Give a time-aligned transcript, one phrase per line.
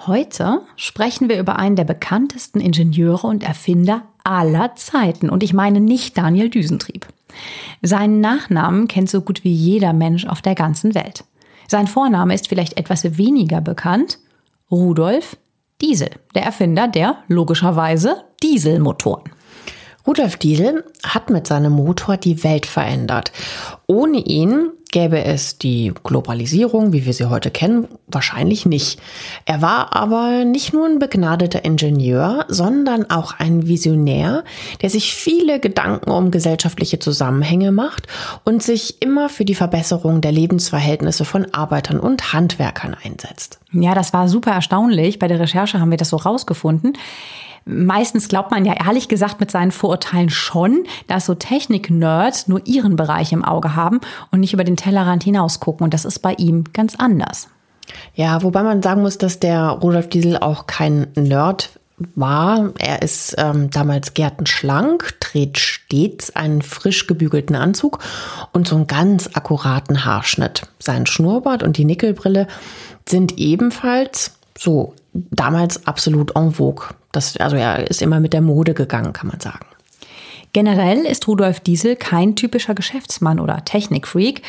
[0.00, 5.30] Heute sprechen wir über einen der bekanntesten Ingenieure und Erfinder aller Zeiten.
[5.30, 7.06] Und ich meine nicht Daniel Düsentrieb.
[7.80, 11.24] Seinen Nachnamen kennt so gut wie jeder Mensch auf der ganzen Welt.
[11.68, 14.18] Sein Vorname ist vielleicht etwas weniger bekannt.
[14.70, 15.36] Rudolf
[15.80, 19.30] Diesel, der Erfinder der logischerweise Dieselmotoren.
[20.06, 23.32] Rudolf Diesel hat mit seinem Motor die Welt verändert.
[23.86, 29.00] Ohne ihn gäbe es die Globalisierung, wie wir sie heute kennen, wahrscheinlich nicht.
[29.44, 34.44] Er war aber nicht nur ein begnadeter Ingenieur, sondern auch ein Visionär,
[34.82, 38.06] der sich viele Gedanken um gesellschaftliche Zusammenhänge macht
[38.44, 43.58] und sich immer für die Verbesserung der Lebensverhältnisse von Arbeitern und Handwerkern einsetzt.
[43.72, 45.18] Ja, das war super erstaunlich.
[45.18, 46.92] Bei der Recherche haben wir das so rausgefunden.
[47.66, 52.96] Meistens glaubt man ja ehrlich gesagt mit seinen Vorurteilen schon, dass so Technik-Nerds nur ihren
[52.96, 55.84] Bereich im Auge haben und nicht über den Tellerrand hinaus gucken.
[55.84, 57.48] Und das ist bei ihm ganz anders.
[58.14, 61.70] Ja, wobei man sagen muss, dass der Rudolf Diesel auch kein Nerd
[62.14, 62.72] war.
[62.78, 68.00] Er ist ähm, damals gärtenschlank, trägt stets einen frisch gebügelten Anzug
[68.52, 70.62] und so einen ganz akkuraten Haarschnitt.
[70.78, 72.46] Sein Schnurrbart und die Nickelbrille
[73.08, 76.86] sind ebenfalls so damals absolut en vogue.
[77.16, 79.66] Das, also er ist immer mit der Mode gegangen, kann man sagen.
[80.52, 84.42] Generell ist Rudolf Diesel kein typischer Geschäftsmann oder Technikfreak.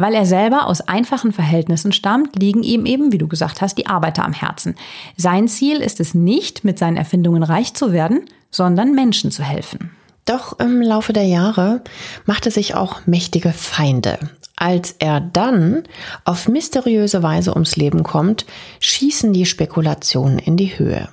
[0.00, 3.88] Weil er selber aus einfachen Verhältnissen stammt, liegen ihm eben, wie du gesagt hast, die
[3.88, 4.76] Arbeiter am Herzen.
[5.16, 8.20] Sein Ziel ist es nicht, mit seinen Erfindungen reich zu werden,
[8.52, 9.90] sondern Menschen zu helfen.
[10.24, 11.82] Doch im Laufe der Jahre
[12.26, 14.20] machte sich auch mächtige Feinde.
[14.54, 15.82] Als er dann
[16.24, 18.46] auf mysteriöse Weise ums Leben kommt,
[18.78, 21.08] schießen die Spekulationen in die Höhe.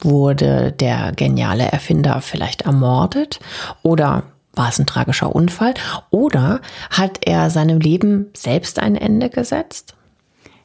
[0.00, 3.40] Wurde der geniale Erfinder vielleicht ermordet
[3.82, 5.74] oder war es ein tragischer Unfall
[6.10, 9.94] oder hat er seinem Leben selbst ein Ende gesetzt?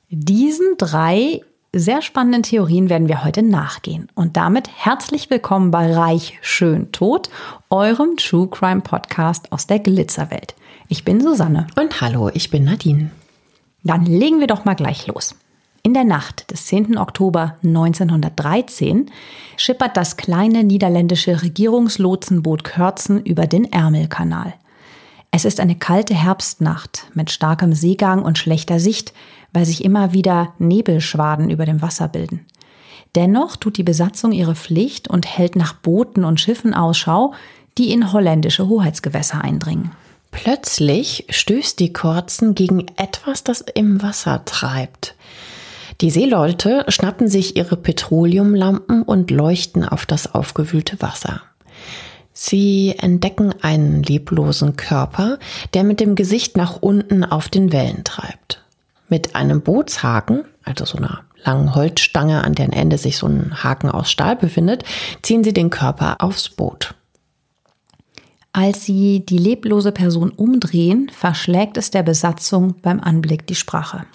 [0.09, 1.41] Diesen drei
[1.73, 4.09] sehr spannenden Theorien werden wir heute nachgehen.
[4.13, 7.29] Und damit herzlich willkommen bei Reich Schön Tot,
[7.69, 10.55] eurem True Crime Podcast aus der Glitzerwelt.
[10.89, 11.67] Ich bin Susanne.
[11.77, 13.11] Und hallo, ich bin Nadine.
[13.83, 15.35] Dann legen wir doch mal gleich los.
[15.83, 16.97] In der Nacht des 10.
[16.97, 19.09] Oktober 1913
[19.57, 24.53] schippert das kleine niederländische Regierungslotsenboot Körzen über den Ärmelkanal.
[25.31, 29.13] Es ist eine kalte Herbstnacht mit starkem Seegang und schlechter Sicht,
[29.53, 32.45] weil sich immer wieder Nebelschwaden über dem Wasser bilden.
[33.15, 37.33] Dennoch tut die Besatzung ihre Pflicht und hält nach Booten und Schiffen Ausschau,
[37.77, 39.91] die in holländische Hoheitsgewässer eindringen.
[40.29, 45.15] Plötzlich stößt die Korzen gegen etwas, das im Wasser treibt.
[46.01, 51.43] Die Seeleute schnappen sich ihre Petroleumlampen und leuchten auf das aufgewühlte Wasser.
[52.33, 55.37] Sie entdecken einen leblosen Körper,
[55.75, 58.63] der mit dem Gesicht nach unten auf den Wellen treibt.
[59.09, 63.91] Mit einem Bootshaken, also so einer langen Holzstange, an deren Ende sich so ein Haken
[63.91, 64.83] aus Stahl befindet,
[65.21, 66.95] ziehen sie den Körper aufs Boot.
[68.53, 74.05] Als sie die leblose Person umdrehen, verschlägt es der Besatzung beim Anblick die Sprache.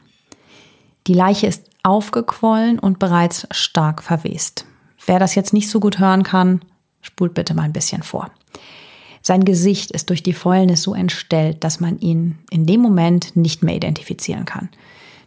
[1.06, 4.66] Die Leiche ist aufgequollen und bereits stark verwest.
[5.06, 6.60] Wer das jetzt nicht so gut hören kann,
[7.00, 8.30] spult bitte mal ein bisschen vor.
[9.22, 13.62] Sein Gesicht ist durch die Fäulnis so entstellt, dass man ihn in dem Moment nicht
[13.62, 14.69] mehr identifizieren kann.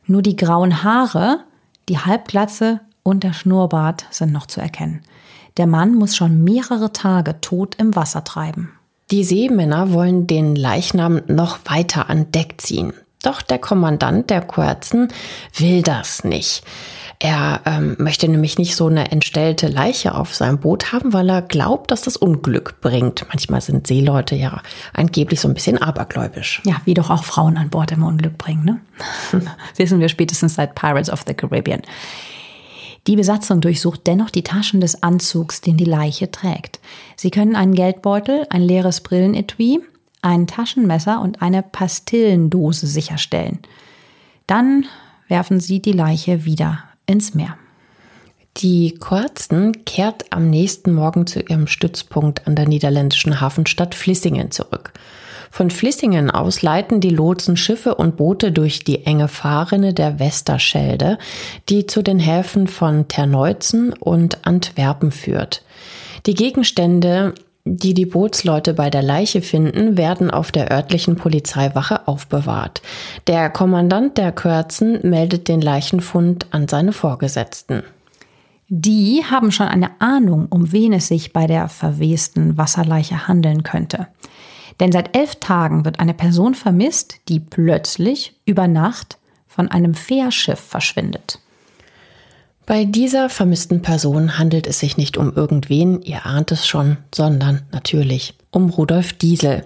[0.06, 1.46] Nur die grauen Haare,
[1.88, 5.02] die Halbglatze und der Schnurrbart sind noch zu erkennen.
[5.58, 8.72] Der Mann muss schon mehrere Tage tot im Wasser treiben.
[9.12, 12.94] Die Seemänner wollen den Leichnam noch weiter an Deck ziehen.
[13.22, 15.10] Doch der Kommandant der Kurzen
[15.58, 16.64] will das nicht.
[17.22, 21.42] Er ähm, möchte nämlich nicht so eine entstellte Leiche auf seinem Boot haben, weil er
[21.42, 23.26] glaubt, dass das Unglück bringt.
[23.28, 24.62] Manchmal sind Seeleute ja
[24.94, 26.62] angeblich so ein bisschen abergläubisch.
[26.66, 28.82] Ja, wie doch auch Frauen an Bord immer Unglück bringen, ne?
[29.76, 31.82] Wissen wir spätestens seit Pirates of the Caribbean.
[33.06, 36.80] Die Besatzung durchsucht dennoch die Taschen des Anzugs, den die Leiche trägt.
[37.18, 39.82] Sie können einen Geldbeutel, ein leeres Brillenetui,
[40.22, 43.60] ein Taschenmesser und eine Pastillendose sicherstellen.
[44.48, 44.86] Dann
[45.28, 47.58] werfen sie die Leiche wieder ins Meer.
[48.58, 54.92] Die Korzen kehrt am nächsten Morgen zu ihrem Stützpunkt an der niederländischen Hafenstadt Vlissingen zurück.
[55.52, 61.18] Von Vlissingen aus leiten die Lotsen Schiffe und Boote durch die enge Fahrrinne der Westerschelde,
[61.70, 65.64] die zu den Häfen von Terneuzen und Antwerpen führt.
[66.26, 67.34] Die Gegenstände,
[67.66, 72.82] die die Bootsleute bei der Leiche finden, werden auf der örtlichen Polizeiwache aufbewahrt.
[73.28, 77.84] Der Kommandant der Körzen meldet den Leichenfund an seine Vorgesetzten.
[78.70, 84.08] Die haben schon eine Ahnung, um wen es sich bei der verwesten Wasserleiche handeln könnte.
[84.80, 89.18] Denn seit elf Tagen wird eine Person vermisst, die plötzlich über Nacht
[89.48, 91.40] von einem Fährschiff verschwindet.
[92.70, 97.64] Bei dieser vermissten Person handelt es sich nicht um irgendwen, ihr ahnt es schon, sondern
[97.72, 99.66] natürlich um Rudolf Diesel,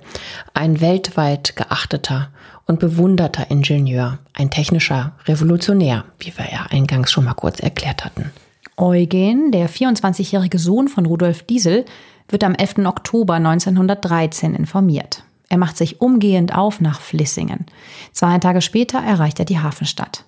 [0.53, 2.29] ein weltweit geachteter
[2.65, 8.31] und bewunderter Ingenieur, ein technischer Revolutionär, wie wir ja eingangs schon mal kurz erklärt hatten.
[8.77, 11.83] Eugen, der 24-jährige Sohn von Rudolf Diesel,
[12.29, 12.85] wird am 11.
[12.85, 15.25] Oktober 1913 informiert.
[15.49, 17.65] Er macht sich umgehend auf nach Flissingen.
[18.13, 20.23] Zwei Tage später erreicht er die Hafenstadt.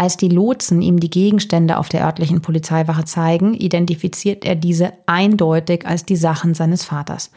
[0.00, 5.86] Als die Lotsen ihm die Gegenstände auf der örtlichen Polizeiwache zeigen, identifiziert er diese eindeutig
[5.86, 7.30] als die Sachen seines Vaters.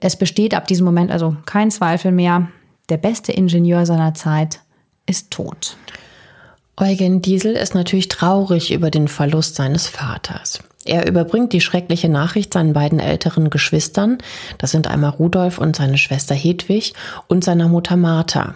[0.00, 2.50] Es besteht ab diesem Moment also kein Zweifel mehr,
[2.88, 4.60] der beste Ingenieur seiner Zeit
[5.06, 5.76] ist tot.
[6.76, 10.60] Eugen Diesel ist natürlich traurig über den Verlust seines Vaters.
[10.84, 14.18] Er überbringt die schreckliche Nachricht seinen beiden älteren Geschwistern,
[14.58, 16.94] das sind einmal Rudolf und seine Schwester Hedwig,
[17.26, 18.54] und seiner Mutter Martha.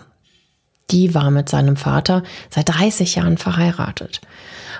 [0.92, 4.20] Die war mit seinem Vater seit 30 Jahren verheiratet.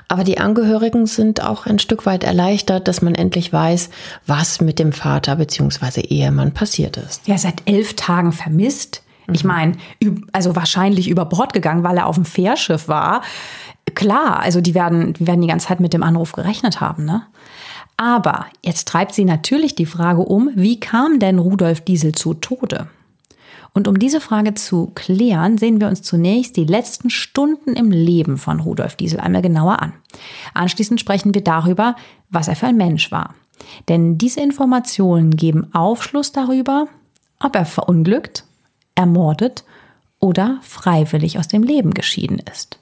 [0.09, 3.91] Aber die Angehörigen sind auch ein Stück weit erleichtert, dass man endlich weiß,
[4.27, 6.03] was mit dem Vater bzw.
[6.03, 7.27] Ehemann passiert ist.
[7.27, 9.03] Ja, seit elf Tagen vermisst.
[9.33, 9.49] Ich mhm.
[9.49, 9.73] meine,
[10.33, 13.23] also wahrscheinlich über Bord gegangen, weil er auf dem Fährschiff war.
[13.95, 17.23] Klar, also die werden, die werden die ganze Zeit mit dem Anruf gerechnet haben, ne?
[17.97, 22.89] Aber jetzt treibt sie natürlich die Frage um, wie kam denn Rudolf Diesel zu Tode?
[23.75, 28.37] Und um diese Frage zu klären, sehen wir uns zunächst die letzten Stunden im Leben
[28.37, 29.95] von Rudolf Diesel einmal genauer an.
[30.53, 31.97] Anschließend sprechen wir darüber,
[32.29, 33.35] was er für ein Mensch war.
[33.89, 36.87] Denn diese Informationen geben Aufschluss darüber,
[37.41, 38.45] ob er verunglückt,
[38.95, 39.65] ermordet
[40.21, 42.79] oder freiwillig aus dem Leben geschieden ist.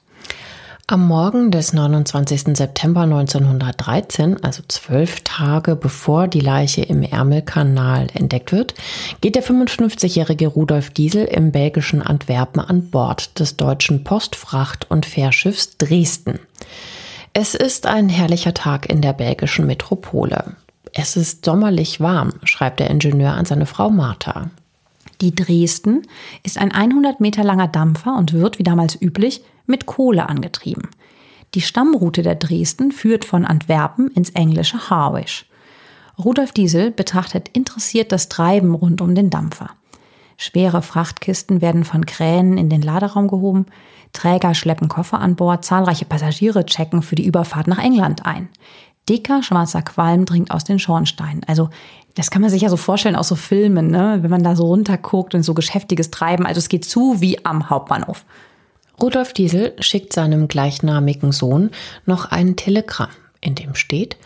[0.91, 2.57] Am Morgen des 29.
[2.57, 8.73] September 1913, also zwölf Tage bevor die Leiche im Ärmelkanal entdeckt wird,
[9.21, 15.77] geht der 55-jährige Rudolf Diesel im belgischen Antwerpen an Bord des deutschen Postfracht- und Fährschiffs
[15.77, 16.39] Dresden.
[17.31, 20.57] Es ist ein herrlicher Tag in der belgischen Metropole.
[20.91, 24.49] Es ist sommerlich warm, schreibt der Ingenieur an seine Frau Martha.
[25.21, 26.01] Die Dresden
[26.43, 30.89] ist ein 100 Meter langer Dampfer und wird, wie damals üblich, mit Kohle angetrieben.
[31.53, 35.45] Die Stammroute der Dresden führt von Antwerpen ins englische Harwich.
[36.17, 39.71] Rudolf Diesel betrachtet interessiert das Treiben rund um den Dampfer.
[40.37, 43.65] Schwere Frachtkisten werden von Kränen in den Laderaum gehoben,
[44.13, 48.49] Träger schleppen Koffer an Bord, zahlreiche Passagiere checken für die Überfahrt nach England ein.
[49.09, 51.43] Dicker schwarzer Qualm dringt aus den Schornsteinen.
[51.47, 51.69] Also
[52.15, 54.19] das kann man sich ja so vorstellen aus so Filmen, ne?
[54.21, 56.45] wenn man da so runterguckt und so geschäftiges Treiben.
[56.45, 58.25] Also es geht zu wie am Hauptbahnhof.
[59.01, 61.71] Rudolf Diesel schickt seinem gleichnamigen Sohn
[62.05, 63.09] noch ein Telegramm,
[63.39, 64.17] in dem steht,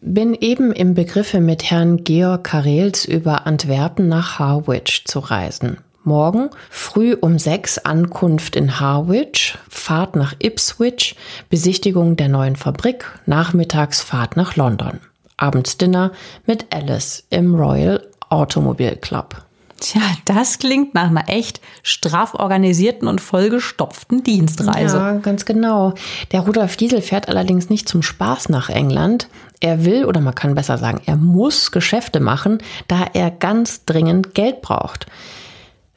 [0.00, 5.78] bin eben im Begriffe mit Herrn Georg Karels über Antwerpen nach Harwich zu reisen.
[6.04, 11.16] Morgen früh um sechs Ankunft in Harwich, Fahrt nach Ipswich,
[11.50, 15.00] Besichtigung der neuen Fabrik, nachmittags Fahrt nach London.
[15.36, 16.12] Abends Dinner
[16.46, 19.45] mit Alice im Royal Automobile Club.
[19.78, 24.96] Tja, das klingt nach einer echt straff organisierten und vollgestopften Dienstreise.
[24.96, 25.92] Ja, ganz genau.
[26.32, 29.28] Der Rudolf Diesel fährt allerdings nicht zum Spaß nach England.
[29.60, 34.34] Er will, oder man kann besser sagen, er muss Geschäfte machen, da er ganz dringend
[34.34, 35.06] Geld braucht.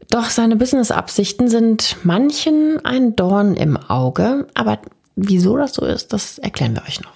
[0.09, 4.47] Doch seine Businessabsichten sind manchen ein Dorn im Auge.
[4.55, 4.79] Aber
[5.15, 7.11] wieso das so ist, das erklären wir euch noch.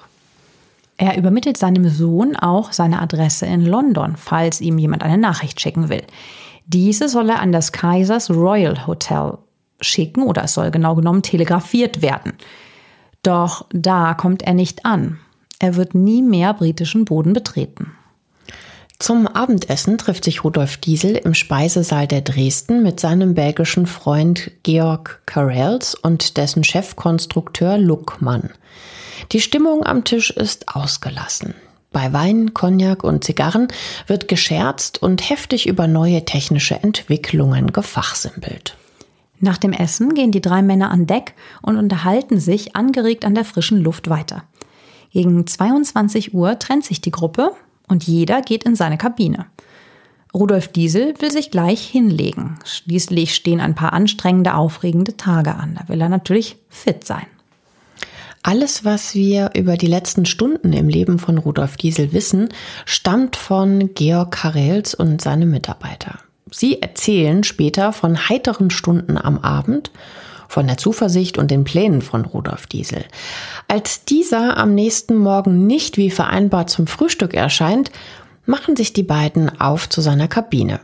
[0.98, 5.90] Er übermittelt seinem Sohn auch seine Adresse in London, falls ihm jemand eine Nachricht schicken
[5.90, 6.04] will.
[6.66, 9.38] Diese soll er an das Kaisers Royal Hotel
[9.82, 12.34] schicken oder es soll genau genommen telegrafiert werden.
[13.22, 15.20] Doch da kommt er nicht an.
[15.60, 17.92] Er wird nie mehr britischen Boden betreten.
[19.00, 25.22] Zum Abendessen trifft sich Rudolf Diesel im Speisesaal der Dresden mit seinem belgischen Freund Georg
[25.26, 28.52] Carels und dessen Chefkonstrukteur Luckmann.
[29.32, 31.54] Die Stimmung am Tisch ist ausgelassen.
[31.94, 33.68] Bei Wein, Cognac und Zigarren
[34.08, 38.76] wird gescherzt und heftig über neue technische Entwicklungen gefachsimpelt.
[39.40, 43.46] Nach dem Essen gehen die drei Männer an Deck und unterhalten sich angeregt an der
[43.46, 44.44] frischen Luft weiter.
[45.12, 47.52] Gegen 22 Uhr trennt sich die Gruppe
[47.88, 49.46] und jeder geht in seine Kabine.
[50.34, 52.58] Rudolf Diesel will sich gleich hinlegen.
[52.66, 55.78] Schließlich stehen ein paar anstrengende, aufregende Tage an.
[55.80, 57.28] Da will er natürlich fit sein.
[58.46, 62.50] Alles, was wir über die letzten Stunden im Leben von Rudolf Diesel wissen,
[62.86, 66.20] stammt von Georg Karels und seine Mitarbeiter.
[66.52, 69.92] Sie erzählen später von heiteren Stunden am Abend,
[70.50, 73.06] von der Zuversicht und den Plänen von Rudolf Diesel.
[73.70, 77.92] Als dieser am nächsten Morgen nicht wie vereinbart zum Frühstück erscheint,
[78.46, 80.82] machen sich die beiden auf zu seiner Kabine.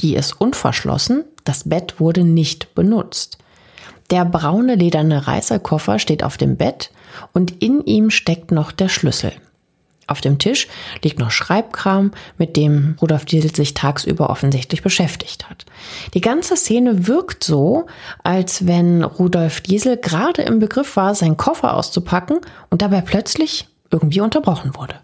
[0.00, 3.38] Die ist unverschlossen, das Bett wurde nicht benutzt.
[4.12, 6.90] Der braune lederne Reisekoffer steht auf dem Bett
[7.32, 9.32] und in ihm steckt noch der Schlüssel.
[10.06, 10.68] Auf dem Tisch
[11.02, 15.64] liegt noch Schreibkram, mit dem Rudolf Diesel sich tagsüber offensichtlich beschäftigt hat.
[16.12, 17.86] Die ganze Szene wirkt so,
[18.22, 24.20] als wenn Rudolf Diesel gerade im Begriff war, seinen Koffer auszupacken und dabei plötzlich irgendwie
[24.20, 24.96] unterbrochen wurde.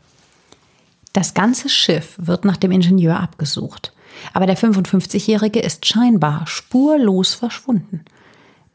[1.15, 3.95] Das ganze Schiff wird nach dem Ingenieur abgesucht.
[4.35, 8.05] Aber der 55-Jährige ist scheinbar spurlos verschwunden.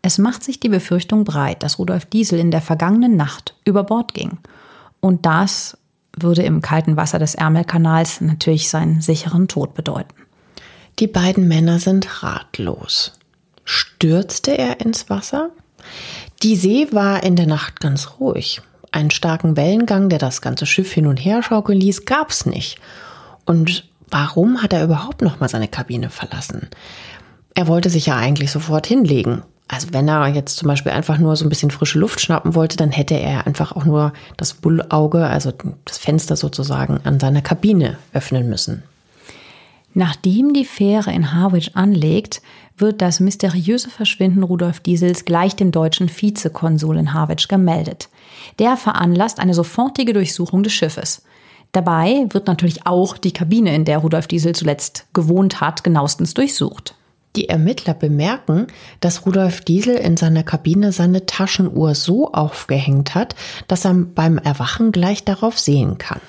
[0.05, 4.13] Es macht sich die Befürchtung breit, dass Rudolf Diesel in der vergangenen Nacht über Bord
[4.13, 4.38] ging.
[5.00, 5.77] Und das
[6.15, 10.13] würde im kalten Wasser des Ärmelkanals natürlich seinen sicheren Tod bedeuten.
[11.00, 13.13] Die beiden Männer sind ratlos.
[13.63, 15.51] Stürzte er ins Wasser?
[16.43, 18.62] Die See war in der Nacht ganz ruhig.
[18.91, 22.77] Einen starken Wellengang, der das ganze Schiff hin und her schaukeln ließ, gab's nicht.
[23.45, 26.67] Und warum hat er überhaupt noch mal seine Kabine verlassen?
[27.55, 31.36] Er wollte sich ja eigentlich sofort hinlegen also wenn er jetzt zum Beispiel einfach nur
[31.36, 35.25] so ein bisschen frische Luft schnappen wollte, dann hätte er einfach auch nur das Bullauge,
[35.25, 35.51] also
[35.86, 38.84] das Fenster sozusagen an seiner Kabine öffnen müssen.
[39.93, 42.41] Nachdem die Fähre in Harwich anlegt,
[42.77, 48.10] wird das mysteriöse Verschwinden Rudolf Diesels gleich dem deutschen Vizekonsul in Harwich gemeldet.
[48.58, 51.24] Der veranlasst eine sofortige Durchsuchung des Schiffes.
[51.72, 56.96] Dabei wird natürlich auch die Kabine, in der Rudolf Diesel zuletzt gewohnt hat, genauestens durchsucht.
[57.35, 58.67] Die Ermittler bemerken,
[58.99, 63.35] dass Rudolf Diesel in seiner Kabine seine Taschenuhr so aufgehängt hat,
[63.67, 66.21] dass er beim Erwachen gleich darauf sehen kann.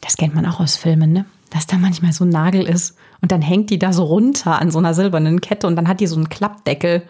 [0.00, 1.24] Das kennt man auch aus Filmen, ne?
[1.50, 4.70] Dass da manchmal so ein Nagel ist und dann hängt die da so runter an
[4.70, 7.02] so einer silbernen Kette und dann hat die so einen Klappdeckel.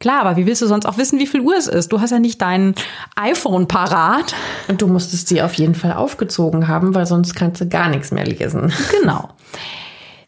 [0.00, 1.92] Klar, aber wie willst du sonst auch wissen, wie viel Uhr es ist?
[1.92, 2.74] Du hast ja nicht dein
[3.14, 4.34] iPhone parat.
[4.66, 8.10] Und du musstest sie auf jeden Fall aufgezogen haben, weil sonst kannst du gar nichts
[8.10, 8.72] mehr lesen.
[9.00, 9.28] Genau.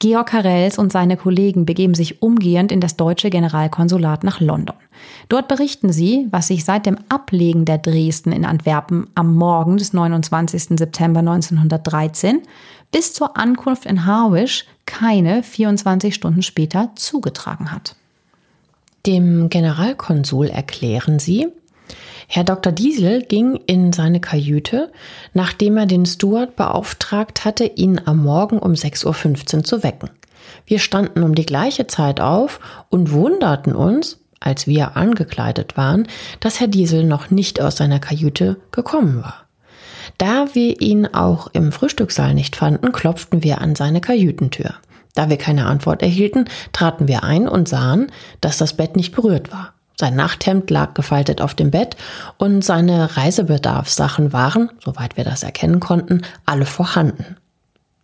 [0.04, 4.76] Georg Karels und seine Kollegen begeben sich umgehend in das deutsche Generalkonsulat nach London.
[5.30, 9.94] Dort berichten sie, was sich seit dem Ablegen der Dresden in Antwerpen am Morgen des
[9.94, 10.78] 29.
[10.78, 12.42] September 1913
[12.92, 17.96] bis zur Ankunft in Harwich keine 24 Stunden später zugetragen hat.
[19.06, 21.48] Dem Generalkonsul erklären sie,
[22.28, 22.72] Herr Dr.
[22.72, 24.90] Diesel ging in seine Kajüte,
[25.32, 30.10] nachdem er den Steward beauftragt hatte, ihn am Morgen um 6.15 Uhr zu wecken.
[30.66, 36.06] Wir standen um die gleiche Zeit auf und wunderten uns, als wir angekleidet waren,
[36.40, 39.44] dass Herr Diesel noch nicht aus seiner Kajüte gekommen war.
[40.18, 44.74] Da wir ihn auch im Frühstückssaal nicht fanden, klopften wir an seine Kajütentür.
[45.14, 49.52] Da wir keine Antwort erhielten, traten wir ein und sahen, dass das Bett nicht berührt
[49.52, 49.73] war.
[49.96, 51.96] Sein Nachthemd lag gefaltet auf dem Bett
[52.36, 57.36] und seine Reisebedarfssachen waren, soweit wir das erkennen konnten, alle vorhanden.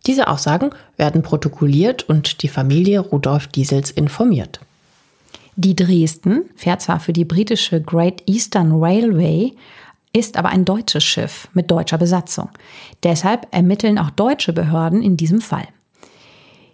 [0.07, 4.59] Diese Aussagen werden protokolliert und die Familie Rudolf Diesels informiert.
[5.55, 9.53] Die Dresden fährt zwar für die britische Great Eastern Railway,
[10.13, 12.49] ist aber ein deutsches Schiff mit deutscher Besatzung.
[13.03, 15.67] Deshalb ermitteln auch deutsche Behörden in diesem Fall.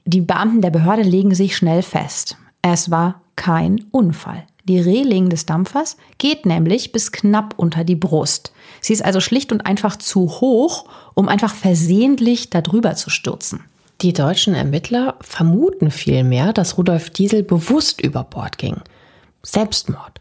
[0.06, 2.38] Die Beamten der Behörde legen sich schnell fest.
[2.62, 4.46] Es war kein Unfall.
[4.68, 8.52] Die Reling des Dampfers geht nämlich bis knapp unter die Brust.
[8.82, 13.62] Sie ist also schlicht und einfach zu hoch, um einfach versehentlich darüber zu stürzen.
[14.02, 18.82] Die deutschen Ermittler vermuten vielmehr, dass Rudolf Diesel bewusst über Bord ging.
[19.42, 20.20] Selbstmord.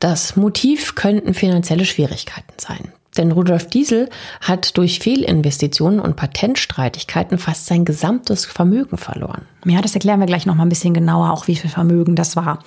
[0.00, 2.92] Das Motiv könnten finanzielle Schwierigkeiten sein.
[3.16, 4.08] Denn Rudolf Diesel
[4.40, 9.42] hat durch Fehlinvestitionen und Patentstreitigkeiten fast sein gesamtes Vermögen verloren.
[9.66, 12.34] Ja, das erklären wir gleich noch mal ein bisschen genauer, auch wie viel Vermögen das
[12.34, 12.60] war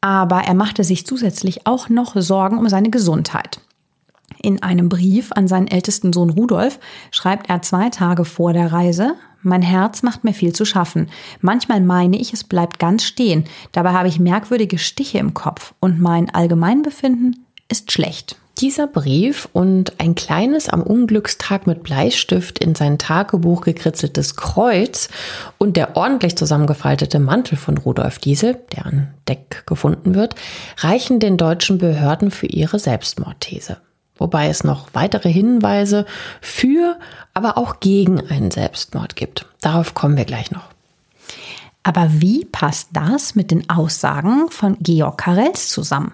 [0.00, 3.60] aber er machte sich zusätzlich auch noch Sorgen um seine Gesundheit.
[4.42, 6.78] In einem Brief an seinen ältesten Sohn Rudolf
[7.10, 11.08] schreibt er zwei Tage vor der Reise, mein Herz macht mir viel zu schaffen.
[11.40, 13.44] Manchmal meine ich, es bleibt ganz stehen.
[13.72, 18.36] Dabei habe ich merkwürdige Stiche im Kopf und mein Allgemeinbefinden ist schlecht.
[18.60, 25.08] Dieser Brief und ein kleines am Unglückstag mit Bleistift in sein Tagebuch gekritzeltes Kreuz
[25.56, 30.34] und der ordentlich zusammengefaltete Mantel von Rudolf Diesel, der an Deck gefunden wird,
[30.76, 33.78] reichen den deutschen Behörden für ihre Selbstmordthese.
[34.18, 36.04] wobei es noch weitere Hinweise
[36.42, 36.98] für,
[37.32, 39.46] aber auch gegen einen Selbstmord gibt.
[39.62, 40.68] Darauf kommen wir gleich noch.
[41.82, 46.12] Aber wie passt das mit den Aussagen von Georg Karels zusammen?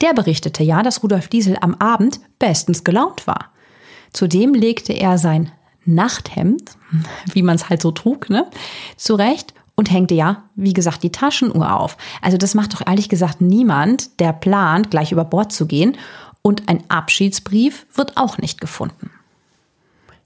[0.00, 3.52] Der berichtete ja, dass Rudolf Diesel am Abend bestens gelaunt war.
[4.12, 5.52] Zudem legte er sein
[5.84, 6.72] Nachthemd,
[7.32, 8.46] wie man es halt so trug, ne,
[8.96, 11.96] zurecht und hängte ja, wie gesagt, die Taschenuhr auf.
[12.20, 15.96] Also das macht doch ehrlich gesagt niemand, der plant, gleich über Bord zu gehen.
[16.42, 19.10] Und ein Abschiedsbrief wird auch nicht gefunden.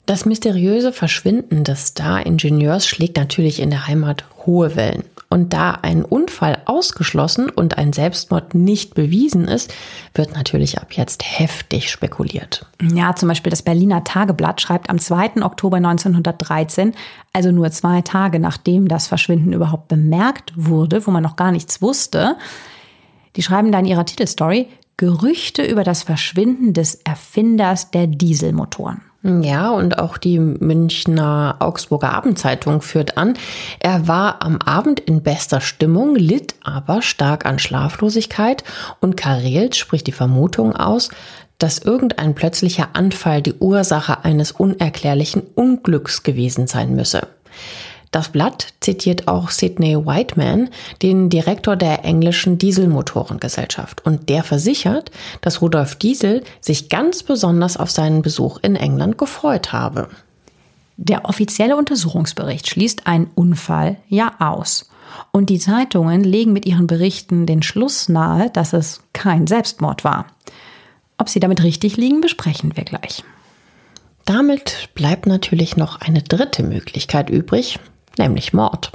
[0.07, 5.05] Das mysteriöse Verschwinden des Star-Ingenieurs schlägt natürlich in der Heimat hohe Wellen.
[5.29, 9.73] Und da ein Unfall ausgeschlossen und ein Selbstmord nicht bewiesen ist,
[10.13, 12.67] wird natürlich ab jetzt heftig spekuliert.
[12.83, 15.43] Ja, zum Beispiel das Berliner Tageblatt schreibt am 2.
[15.43, 16.93] Oktober 1913,
[17.33, 21.81] also nur zwei Tage nachdem das Verschwinden überhaupt bemerkt wurde, wo man noch gar nichts
[21.81, 22.37] wusste,
[23.37, 24.69] die schreiben da in ihrer Titelstory
[24.99, 29.01] Gerüchte über das Verschwinden des Erfinders der Dieselmotoren.
[29.25, 33.35] Ja, und auch die Münchner Augsburger Abendzeitung führt an,
[33.79, 38.65] er war am Abend in bester Stimmung, litt aber stark an Schlaflosigkeit
[39.01, 41.09] und Karels spricht die Vermutung aus,
[41.59, 47.29] dass irgendein plötzlicher Anfall die Ursache eines unerklärlichen Unglücks gewesen sein müsse.
[48.13, 50.69] Das Blatt zitiert auch Sidney Whiteman,
[51.01, 57.91] den Direktor der englischen Dieselmotorengesellschaft, und der versichert, dass Rudolf Diesel sich ganz besonders auf
[57.91, 60.11] seinen Besuch in England gefreut habe.
[60.99, 64.91] Der offizielle Untersuchungsbericht schließt einen Unfall ja aus.
[65.31, 70.27] Und die Zeitungen legen mit ihren Berichten den Schluss nahe, dass es kein Selbstmord war.
[71.17, 73.25] Ob sie damit richtig liegen, besprechen wir gleich.
[74.27, 77.79] Damit bleibt natürlich noch eine dritte Möglichkeit übrig,
[78.19, 78.93] nämlich Mord.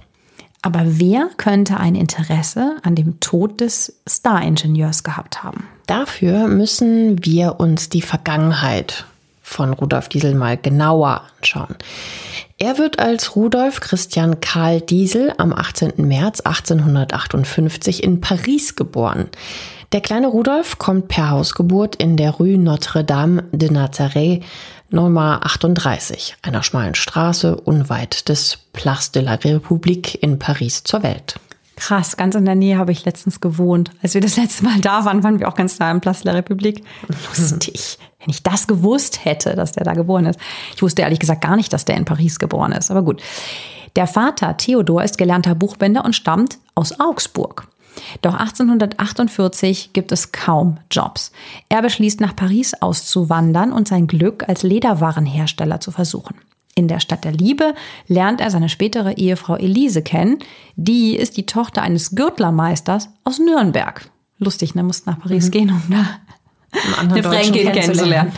[0.61, 5.67] Aber wer könnte ein Interesse an dem Tod des Star-Ingenieurs gehabt haben?
[5.85, 9.05] Dafür müssen wir uns die Vergangenheit
[9.41, 11.75] von Rudolf Diesel mal genauer anschauen.
[12.57, 15.93] Er wird als Rudolf Christian Karl Diesel am 18.
[15.97, 19.29] März 1858 in Paris geboren.
[19.93, 24.43] Der kleine Rudolf kommt per Hausgeburt in der Rue Notre-Dame de Nazareth
[24.89, 31.39] Nummer 38, einer schmalen Straße unweit des Place de la République in Paris zur Welt.
[31.75, 33.91] Krass, ganz in der Nähe habe ich letztens gewohnt.
[34.01, 36.31] Als wir das letzte Mal da waren, waren wir auch ganz nah im Place de
[36.31, 36.83] la République.
[37.07, 37.99] Lustig.
[38.19, 40.39] Wenn ich das gewusst hätte, dass der da geboren ist.
[40.73, 43.21] Ich wusste ehrlich gesagt gar nicht, dass der in Paris geboren ist, aber gut.
[43.97, 47.67] Der Vater Theodor ist gelernter Buchbinder und stammt aus Augsburg.
[48.21, 51.31] Doch 1848 gibt es kaum Jobs.
[51.69, 56.35] Er beschließt, nach Paris auszuwandern und sein Glück als Lederwarenhersteller zu versuchen.
[56.75, 57.73] In der Stadt der Liebe
[58.07, 60.37] lernt er seine spätere Ehefrau Elise kennen.
[60.75, 64.11] Die ist die Tochter eines Gürtlermeisters aus Nürnberg.
[64.37, 64.83] Lustig, ne?
[64.83, 65.51] Muss nach Paris mhm.
[65.51, 66.05] gehen, um da
[66.99, 68.31] eine Fränkin kennenzulernen.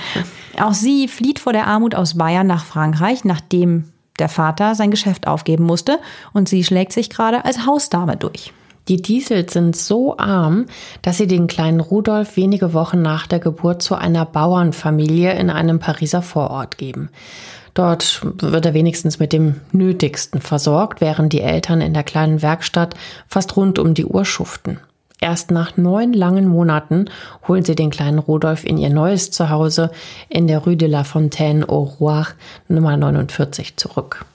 [0.58, 5.28] Auch sie flieht vor der Armut aus Bayern nach Frankreich, nachdem der Vater sein Geschäft
[5.28, 6.00] aufgeben musste
[6.34, 8.54] und sie schlägt sich gerade als Hausdame durch.
[8.90, 10.66] Die Diesels sind so arm,
[11.04, 15.78] dass sie den kleinen Rudolf wenige Wochen nach der Geburt zu einer Bauernfamilie in einem
[15.78, 17.10] Pariser Vorort geben.
[17.76, 22.96] Dort wird er wenigstens mit dem Nötigsten versorgt, während die Eltern in der kleinen Werkstatt
[23.28, 24.80] fast rund um die Uhr schuften.
[25.22, 27.06] Erst nach neun langen Monaten
[27.48, 29.92] holen sie den kleinen Rudolf in ihr neues Zuhause
[30.30, 32.24] in der Rue de la Fontaine au Roi
[32.68, 34.26] Nummer 49 zurück.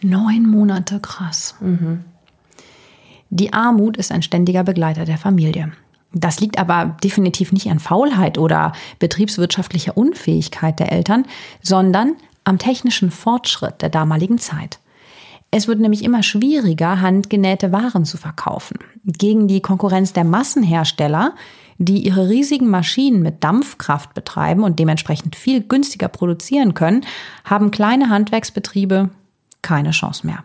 [0.00, 1.56] Neun Monate, krass.
[1.60, 2.04] Mhm.
[3.30, 5.72] Die Armut ist ein ständiger Begleiter der Familie.
[6.12, 11.26] Das liegt aber definitiv nicht an Faulheit oder betriebswirtschaftlicher Unfähigkeit der Eltern,
[11.60, 14.78] sondern am technischen Fortschritt der damaligen Zeit.
[15.50, 18.78] Es wird nämlich immer schwieriger, handgenähte Waren zu verkaufen.
[19.04, 21.34] Gegen die Konkurrenz der Massenhersteller,
[21.78, 27.04] die ihre riesigen Maschinen mit Dampfkraft betreiben und dementsprechend viel günstiger produzieren können,
[27.44, 29.10] haben kleine Handwerksbetriebe
[29.62, 30.44] keine Chance mehr.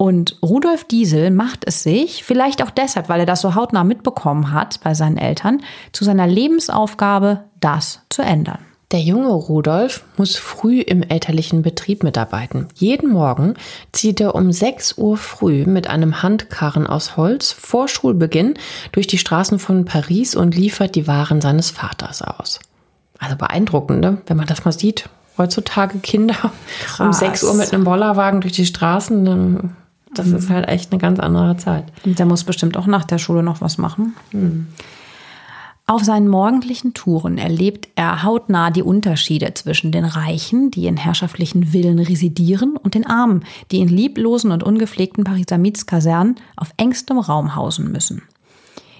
[0.00, 4.50] Und Rudolf Diesel macht es sich, vielleicht auch deshalb, weil er das so hautnah mitbekommen
[4.50, 5.60] hat bei seinen Eltern,
[5.92, 8.60] zu seiner Lebensaufgabe, das zu ändern.
[8.92, 12.68] Der junge Rudolf muss früh im elterlichen Betrieb mitarbeiten.
[12.76, 13.56] Jeden Morgen
[13.92, 18.54] zieht er um 6 Uhr früh mit einem Handkarren aus Holz vor Schulbeginn
[18.92, 22.58] durch die Straßen von Paris und liefert die Waren seines Vaters aus.
[23.18, 24.22] Also beeindruckend, ne?
[24.28, 25.10] wenn man das mal sieht.
[25.36, 26.52] Heutzutage Kinder
[26.84, 27.00] Krass.
[27.00, 29.76] um 6 Uhr mit einem Bollerwagen durch die Straßen, dann
[30.14, 30.36] das mhm.
[30.36, 31.84] ist halt echt eine ganz andere Zeit.
[32.04, 34.14] Und der muss bestimmt auch nach der Schule noch was machen.
[34.32, 34.66] Mhm.
[35.86, 41.66] Auf seinen morgendlichen Touren erlebt er hautnah die Unterschiede zwischen den Reichen, die in herrschaftlichen
[41.66, 47.56] Villen residieren, und den Armen, die in lieblosen und ungepflegten Pariser Mietskasernen auf engstem Raum
[47.56, 48.22] hausen müssen.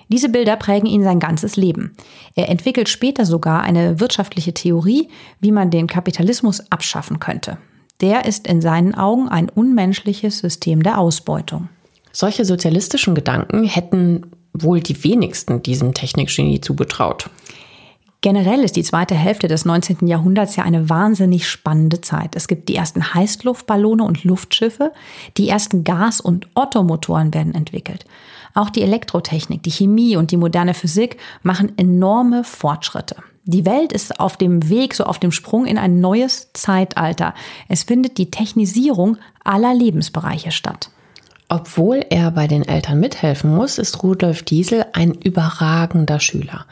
[0.09, 1.95] Diese Bilder prägen ihn sein ganzes Leben.
[2.35, 5.07] Er entwickelt später sogar eine wirtschaftliche Theorie,
[5.39, 7.59] wie man den Kapitalismus abschaffen könnte.
[8.01, 11.69] Der ist in seinen Augen ein unmenschliches System der Ausbeutung.
[12.13, 17.31] Solche sozialistischen Gedanken hätten wohl die wenigsten diesem Technikgenie zugetraut.
[18.23, 20.07] Generell ist die zweite Hälfte des 19.
[20.07, 22.37] Jahrhunderts ja eine wahnsinnig spannende Zeit.
[22.37, 24.93] Es gibt die ersten Heißluftballone und Luftschiffe,
[25.39, 28.05] die ersten Gas- und Ottomotoren werden entwickelt.
[28.55, 33.17] Auch die Elektrotechnik, die Chemie und die moderne Physik machen enorme Fortschritte.
[33.45, 37.35] Die Welt ist auf dem Weg, so auf dem Sprung in ein neues Zeitalter.
[37.69, 40.91] Es findet die Technisierung aller Lebensbereiche statt.
[41.53, 46.65] Obwohl er bei den Eltern mithelfen muss, ist Rudolf Diesel ein überragender Schüler.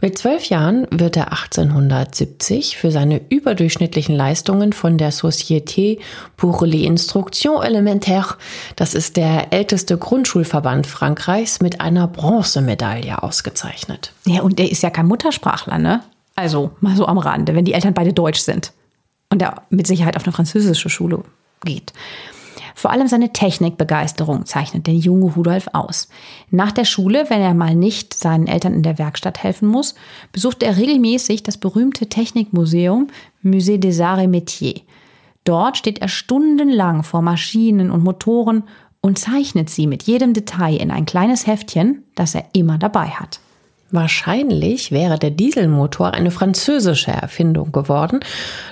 [0.00, 5.98] Mit zwölf Jahren wird er 1870 für seine überdurchschnittlichen Leistungen von der Société
[6.36, 8.36] pour l'Instruction Élémentaire,
[8.76, 14.12] das ist der älteste Grundschulverband Frankreichs, mit einer Bronzemedaille ausgezeichnet.
[14.26, 16.04] Ja, und er ist ja kein Muttersprachler, ne?
[16.36, 18.72] Also mal so am Rande, wenn die Eltern beide deutsch sind
[19.30, 21.24] und er mit Sicherheit auf eine französische Schule
[21.64, 21.92] geht.
[22.80, 26.08] Vor allem seine Technikbegeisterung zeichnet den jungen Rudolf aus.
[26.50, 29.94] Nach der Schule, wenn er mal nicht seinen Eltern in der Werkstatt helfen muss,
[30.32, 33.08] besucht er regelmäßig das berühmte Technikmuseum
[33.44, 34.80] Musée des Arts et Métiers.
[35.44, 38.62] Dort steht er stundenlang vor Maschinen und Motoren
[39.02, 43.40] und zeichnet sie mit jedem Detail in ein kleines Heftchen, das er immer dabei hat.
[43.92, 48.20] Wahrscheinlich wäre der Dieselmotor eine französische Erfindung geworden,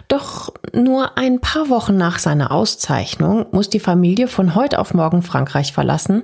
[0.06, 5.22] doch nur ein paar Wochen nach seiner Auszeichnung muss die Familie von heute auf morgen
[5.22, 6.22] Frankreich verlassen.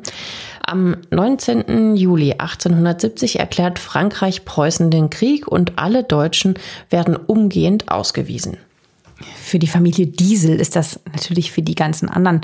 [0.64, 1.96] Am 19.
[1.96, 6.54] Juli 1870 erklärt Frankreich Preußen den Krieg und alle Deutschen
[6.88, 8.58] werden umgehend ausgewiesen.
[9.36, 12.40] Für die Familie Diesel ist das natürlich für die ganzen anderen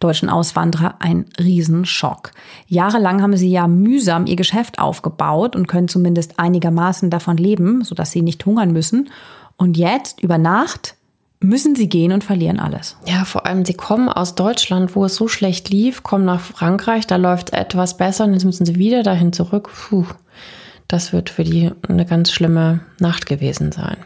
[0.00, 2.32] deutschen Auswanderer ein Riesenschock.
[2.66, 8.10] Jahrelang haben sie ja mühsam ihr Geschäft aufgebaut und können zumindest einigermaßen davon leben, sodass
[8.10, 9.10] sie nicht hungern müssen.
[9.56, 10.96] Und jetzt, über Nacht,
[11.40, 12.96] müssen sie gehen und verlieren alles.
[13.06, 17.06] Ja, vor allem, sie kommen aus Deutschland, wo es so schlecht lief, kommen nach Frankreich,
[17.06, 19.70] da läuft etwas besser und jetzt müssen sie wieder dahin zurück.
[19.72, 20.06] Puh,
[20.88, 23.96] das wird für die eine ganz schlimme Nacht gewesen sein.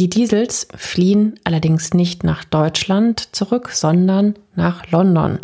[0.00, 5.40] Die Diesels fliehen allerdings nicht nach Deutschland zurück, sondern nach London.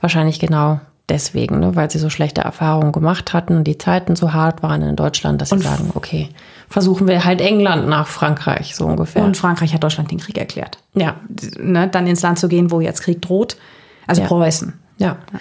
[0.00, 4.32] Wahrscheinlich genau deswegen, ne, weil sie so schlechte Erfahrungen gemacht hatten und die Zeiten so
[4.32, 6.28] hart waren in Deutschland, dass sie sagen, okay,
[6.68, 9.22] versuchen wir halt England nach Frankreich, so ungefähr.
[9.22, 10.78] Und Frankreich hat Deutschland den Krieg erklärt.
[10.94, 11.14] Ja.
[11.60, 13.58] Ne, dann ins Land zu gehen, wo jetzt Krieg droht.
[14.08, 14.26] Also ja.
[14.26, 14.72] Preußen.
[14.98, 15.18] Ja.
[15.32, 15.40] ja.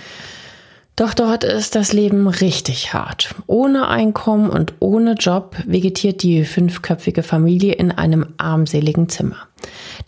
[1.00, 3.34] Doch dort ist das Leben richtig hart.
[3.48, 9.38] Ohne Einkommen und ohne Job vegetiert die fünfköpfige Familie in einem armseligen Zimmer.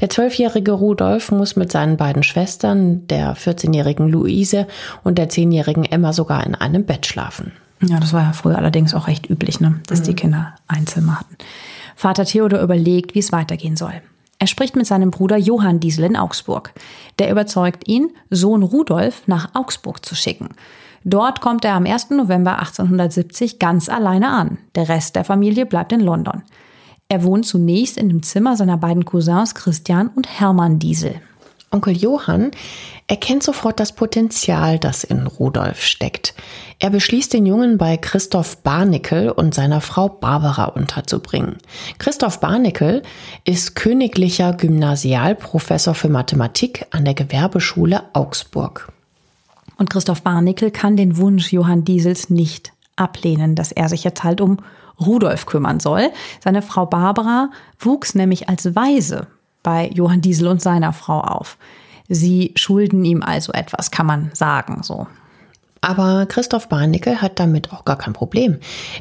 [0.01, 4.67] Der zwölfjährige Rudolf muss mit seinen beiden Schwestern, der 14-jährigen Luise
[5.01, 7.53] und der 10-jährigen Emma sogar in einem Bett schlafen.
[7.81, 9.79] Ja, das war ja früher allerdings auch recht üblich, ne?
[9.87, 10.03] dass mhm.
[10.03, 11.37] die Kinder ein Zimmer hatten.
[11.95, 14.01] Vater Theodor überlegt, wie es weitergehen soll.
[14.41, 16.73] Er spricht mit seinem Bruder Johann Diesel in Augsburg.
[17.19, 20.49] Der überzeugt ihn, Sohn Rudolf nach Augsburg zu schicken.
[21.03, 22.09] Dort kommt er am 1.
[22.09, 24.57] November 1870 ganz alleine an.
[24.73, 26.41] Der Rest der Familie bleibt in London.
[27.07, 31.21] Er wohnt zunächst in dem Zimmer seiner beiden Cousins Christian und Hermann Diesel.
[31.71, 32.51] Onkel Johann
[33.07, 36.33] erkennt sofort das Potenzial, das in Rudolf steckt.
[36.79, 41.57] Er beschließt, den Jungen bei Christoph Barnickel und seiner Frau Barbara unterzubringen.
[41.97, 43.03] Christoph Barnickel
[43.45, 48.91] ist königlicher Gymnasialprofessor für Mathematik an der Gewerbeschule Augsburg.
[49.77, 54.41] Und Christoph Barnickel kann den Wunsch Johann Diesels nicht ablehnen, dass er sich jetzt halt
[54.41, 54.57] um
[54.99, 56.09] Rudolf kümmern soll.
[56.43, 59.27] Seine Frau Barbara wuchs nämlich als Waise
[59.63, 61.57] bei Johann Diesel und seiner Frau auf.
[62.07, 65.07] Sie schulden ihm also etwas, kann man sagen, so.
[65.81, 68.59] Aber Christoph Barnickel hat damit auch gar kein Problem.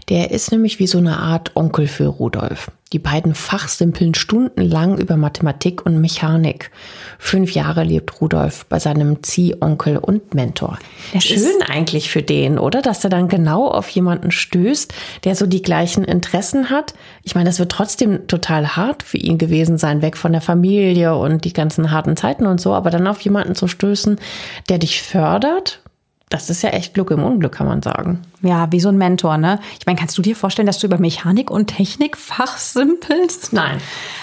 [0.08, 2.70] Der ist nämlich wie so eine Art Onkel für Rudolf.
[2.92, 6.72] Die beiden fachsimpeln stundenlang über Mathematik und Mechanik.
[7.20, 10.76] Fünf Jahre lebt Rudolf bei seinem Ziehonkel und Mentor.
[11.12, 12.82] Das Schön eigentlich für den, oder?
[12.82, 16.94] Dass er dann genau auf jemanden stößt, der so die gleichen Interessen hat.
[17.22, 21.14] Ich meine, das wird trotzdem total hart für ihn gewesen sein, weg von der Familie
[21.14, 24.18] und die ganzen harten Zeiten und so, aber dann auf jemanden zu stößen,
[24.68, 25.80] der dich fördert
[26.30, 28.22] das ist ja echt Glück im Unglück, kann man sagen.
[28.40, 29.58] Ja, wie so ein Mentor, ne?
[29.78, 33.52] Ich meine, kannst du dir vorstellen, dass du über Mechanik und Technik fachsimpelst?
[33.52, 33.78] Nein.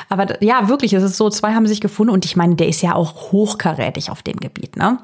[0.07, 2.81] Aber ja, wirklich, es ist so, zwei haben sich gefunden und ich meine, der ist
[2.81, 4.99] ja auch hochkarätig auf dem Gebiet, ne?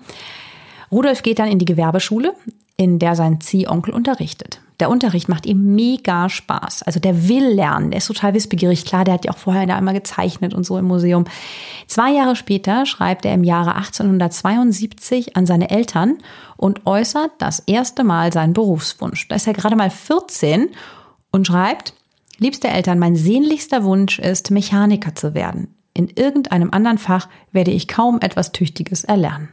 [0.92, 2.34] Rudolf geht dann in die Gewerbeschule.
[2.78, 4.60] In der sein Ziehonkel unterrichtet.
[4.80, 6.84] Der Unterricht macht ihm mega Spaß.
[6.84, 8.86] Also der will lernen, der ist total wissbegierig.
[8.86, 11.26] Klar, der hat ja auch vorher da einmal gezeichnet und so im Museum.
[11.88, 16.18] Zwei Jahre später schreibt er im Jahre 1872 an seine Eltern
[16.58, 19.28] und äußert das erste Mal seinen Berufswunsch.
[19.28, 20.70] Da ist er gerade mal 14
[21.32, 21.94] und schreibt,
[22.40, 25.76] liebste Eltern, mein sehnlichster Wunsch ist, Mechaniker zu werden.
[25.94, 29.50] In irgendeinem anderen Fach werde ich kaum etwas Tüchtiges erlernen.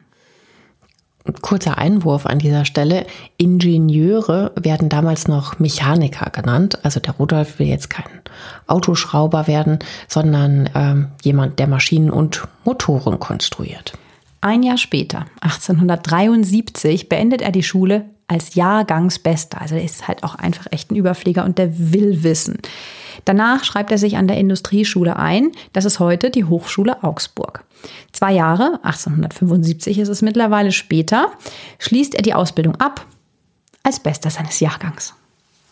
[1.42, 3.06] Kurzer Einwurf an dieser Stelle.
[3.36, 6.78] Ingenieure werden damals noch Mechaniker genannt.
[6.82, 8.06] Also der Rudolf will jetzt kein
[8.66, 9.78] Autoschrauber werden,
[10.08, 13.92] sondern ähm, jemand, der Maschinen und Motoren konstruiert.
[14.40, 19.60] Ein Jahr später, 1873, beendet er die Schule als Jahrgangsbester.
[19.60, 22.58] Also er ist halt auch einfach echt ein Überflieger und der will wissen.
[23.24, 25.50] Danach schreibt er sich an der Industrieschule ein.
[25.72, 27.64] Das ist heute die Hochschule Augsburg.
[28.12, 31.32] Zwei Jahre, 1875 ist es mittlerweile später,
[31.80, 33.04] schließt er die Ausbildung ab
[33.82, 35.14] als Bester seines Jahrgangs.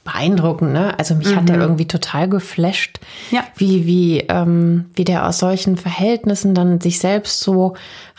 [0.09, 0.99] Beeindruckend, ne?
[0.99, 1.37] Also mich mhm.
[1.37, 2.99] hat er irgendwie total geflasht,
[3.31, 3.45] ja.
[3.57, 7.75] wie, wie, ähm, wie der aus solchen Verhältnissen dann sich selbst so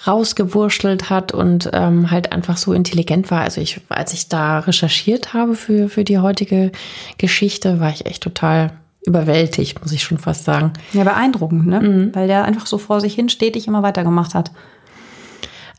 [0.06, 3.41] rausgewurschtelt hat und ähm, halt einfach so intelligent war.
[3.41, 6.71] Also ich, als ich da recherchiert habe für, für die heutige
[7.17, 8.71] Geschichte, war ich echt total
[9.06, 10.73] überwältigt, muss ich schon fast sagen.
[10.93, 11.80] Ja, beeindruckend, ne?
[11.80, 12.15] Mhm.
[12.15, 14.52] Weil der einfach so vor sich hin stetig immer weitergemacht hat.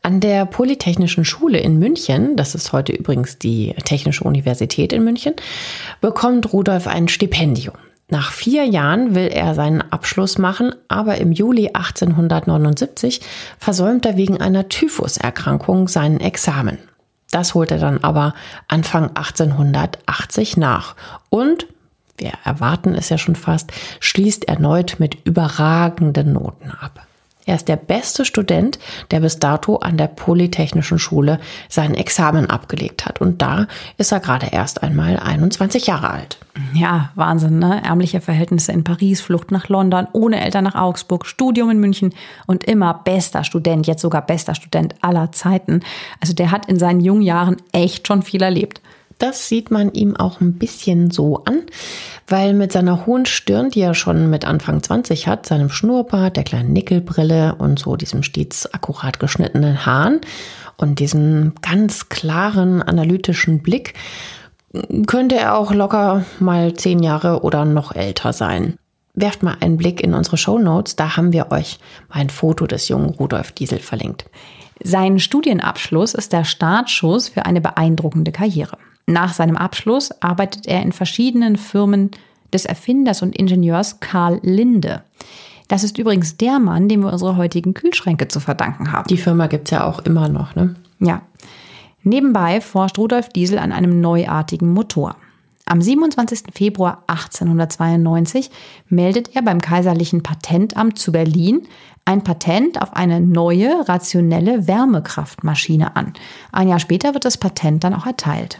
[0.03, 5.35] An der Polytechnischen Schule in München, das ist heute übrigens die Technische Universität in München,
[6.01, 7.75] bekommt Rudolf ein Stipendium.
[8.09, 13.21] Nach vier Jahren will er seinen Abschluss machen, aber im Juli 1879
[13.59, 16.79] versäumt er wegen einer Typhuserkrankung seinen Examen.
[17.29, 18.33] Das holt er dann aber
[18.67, 20.95] Anfang 1880 nach
[21.29, 21.67] und
[22.17, 27.05] wir erwarten es ja schon fast, schließt erneut mit überragenden Noten ab.
[27.51, 28.79] Er ist der beste Student,
[29.11, 31.37] der bis dato an der Polytechnischen Schule
[31.67, 33.19] sein Examen abgelegt hat.
[33.19, 36.37] Und da ist er gerade erst einmal 21 Jahre alt.
[36.73, 37.81] Ja, Wahnsinn, ne?
[37.83, 42.13] Ärmliche Verhältnisse in Paris, Flucht nach London, ohne Eltern nach Augsburg, Studium in München
[42.47, 45.81] und immer bester Student, jetzt sogar bester Student aller Zeiten.
[46.21, 48.79] Also der hat in seinen jungen Jahren echt schon viel erlebt.
[49.21, 51.61] Das sieht man ihm auch ein bisschen so an,
[52.27, 56.43] weil mit seiner hohen Stirn, die er schon mit Anfang 20 hat, seinem Schnurrbart, der
[56.43, 60.21] kleinen Nickelbrille und so diesem stets akkurat geschnittenen Haaren
[60.75, 63.93] und diesem ganz klaren analytischen Blick,
[65.05, 68.79] könnte er auch locker mal zehn Jahre oder noch älter sein.
[69.13, 71.77] Werft mal einen Blick in unsere Show Notes, da haben wir euch
[72.09, 74.25] ein Foto des jungen Rudolf Diesel verlinkt.
[74.83, 78.79] Sein Studienabschluss ist der Startschuss für eine beeindruckende Karriere.
[79.07, 82.11] Nach seinem Abschluss arbeitet er in verschiedenen Firmen
[82.53, 85.03] des Erfinders und Ingenieurs Karl Linde.
[85.67, 89.07] Das ist übrigens der Mann, dem wir unsere heutigen Kühlschränke zu verdanken haben.
[89.07, 90.75] Die Firma gibt es ja auch immer noch, ne?
[90.99, 91.21] Ja.
[92.03, 95.15] Nebenbei forscht Rudolf Diesel an einem neuartigen Motor.
[95.65, 96.53] Am 27.
[96.53, 98.49] Februar 1892
[98.89, 101.61] meldet er beim Kaiserlichen Patentamt zu Berlin
[102.03, 106.13] ein Patent auf eine neue, rationelle Wärmekraftmaschine an.
[106.51, 108.59] Ein Jahr später wird das Patent dann auch erteilt.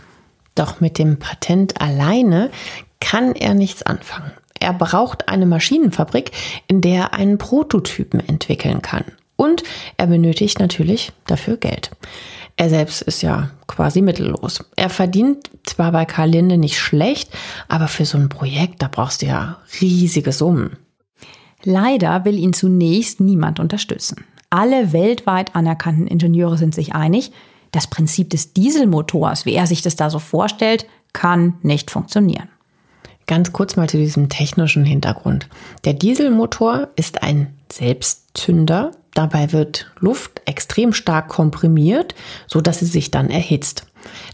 [0.62, 2.52] Doch mit dem Patent alleine
[3.00, 4.32] kann er nichts anfangen.
[4.60, 6.30] Er braucht eine Maschinenfabrik,
[6.68, 9.06] in der er einen Prototypen entwickeln kann.
[9.36, 9.64] Und
[9.98, 11.90] er benötigt natürlich dafür Geld.
[12.58, 14.64] Er selbst ist ja quasi mittellos.
[14.76, 17.32] Er verdient zwar bei Karl Linde nicht schlecht,
[17.68, 20.78] aber für so ein Projekt, da brauchst du ja riesige Summen.
[21.64, 24.26] Leider will ihn zunächst niemand unterstützen.
[24.52, 27.32] Alle weltweit anerkannten Ingenieure sind sich einig,
[27.72, 32.50] das Prinzip des Dieselmotors, wie er sich das da so vorstellt, kann nicht funktionieren.
[33.32, 35.48] Ganz kurz mal zu diesem technischen Hintergrund.
[35.86, 38.92] Der Dieselmotor ist ein Selbstzünder.
[39.14, 42.14] Dabei wird Luft extrem stark komprimiert,
[42.46, 43.86] so dass sie sich dann erhitzt.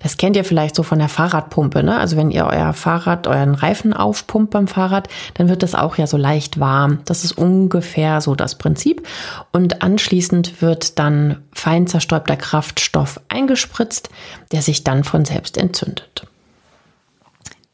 [0.01, 1.83] Das kennt ihr vielleicht so von der Fahrradpumpe.
[1.83, 1.95] Ne?
[1.95, 6.07] Also wenn ihr euer Fahrrad, euren Reifen aufpumpt beim Fahrrad, dann wird das auch ja
[6.07, 7.01] so leicht warm.
[7.05, 9.07] Das ist ungefähr so das Prinzip.
[9.51, 14.09] Und anschließend wird dann fein zerstäubter Kraftstoff eingespritzt,
[14.51, 16.25] der sich dann von selbst entzündet.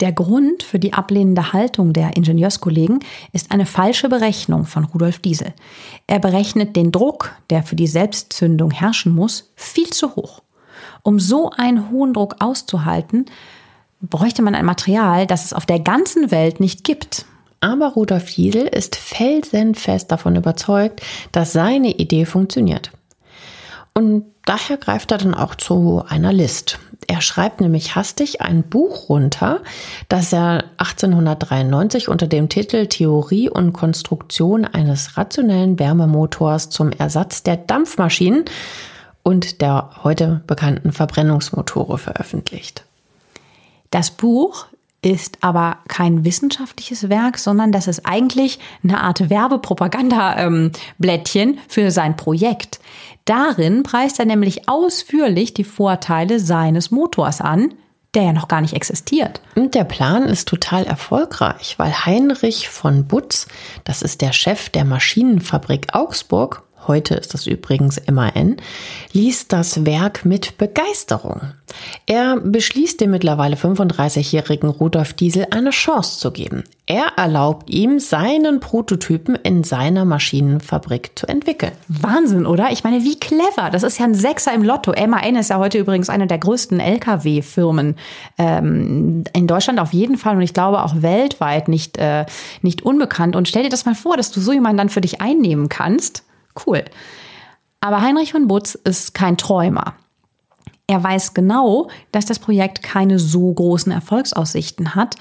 [0.04, 3.00] Der Grund für die ablehnende Haltung der Ingenieurskollegen
[3.32, 5.54] ist eine falsche Berechnung von Rudolf Diesel.
[6.08, 10.42] Er berechnet den Druck, der für die Selbstzündung herrschen muss, viel zu hoch.
[11.04, 13.28] Um so einen hohen Druck auszuhalten,
[14.02, 17.26] bräuchte man ein Material, das es auf der ganzen Welt nicht gibt.
[17.62, 22.92] Aber Rudolf Diesel ist felsenfest davon überzeugt, dass seine Idee funktioniert.
[23.94, 26.80] Und daher greift er dann auch zu einer List.
[27.08, 29.62] Er schreibt nämlich hastig ein Buch runter,
[30.10, 37.58] das er 1893 unter dem Titel Theorie und Konstruktion eines rationellen Wärmemotors zum Ersatz der
[37.58, 38.46] Dampfmaschinen
[39.24, 42.86] und der heute bekannten Verbrennungsmotore veröffentlicht.
[43.90, 44.66] Das Buch
[45.04, 52.18] ist aber kein wissenschaftliches Werk, sondern das ist eigentlich eine Art Werbepropaganda-Blättchen ähm, für sein
[52.18, 52.80] Projekt.
[53.26, 57.74] Darin preist er nämlich ausführlich die Vorteile seines Motors an,
[58.14, 59.42] der ja noch gar nicht existiert.
[59.56, 63.48] Und der Plan ist total erfolgreich, weil Heinrich von Butz,
[63.86, 68.58] das ist der Chef der Maschinenfabrik Augsburg, heute ist das übrigens MAN,
[69.12, 71.54] liest das Werk mit Begeisterung.
[72.06, 76.64] Er beschließt dem mittlerweile 35-jährigen Rudolf Diesel eine Chance zu geben.
[76.86, 81.72] Er erlaubt ihm, seinen Prototypen in seiner Maschinenfabrik zu entwickeln.
[81.88, 82.72] Wahnsinn, oder?
[82.72, 83.70] Ich meine, wie clever.
[83.72, 84.92] Das ist ja ein Sechser im Lotto.
[84.92, 87.96] MAN ist ja heute übrigens eine der größten Lkw-Firmen
[88.38, 92.26] ähm, in Deutschland auf jeden Fall und ich glaube auch weltweit nicht, äh,
[92.62, 93.36] nicht unbekannt.
[93.36, 96.24] Und stell dir das mal vor, dass du so jemanden dann für dich einnehmen kannst
[96.66, 96.84] Cool.
[97.82, 99.96] Aber Heinrich von Butz ist kein Träumer.
[100.88, 105.16] Er weiß genau, dass das Projekt keine so großen Erfolgsaussichten hat.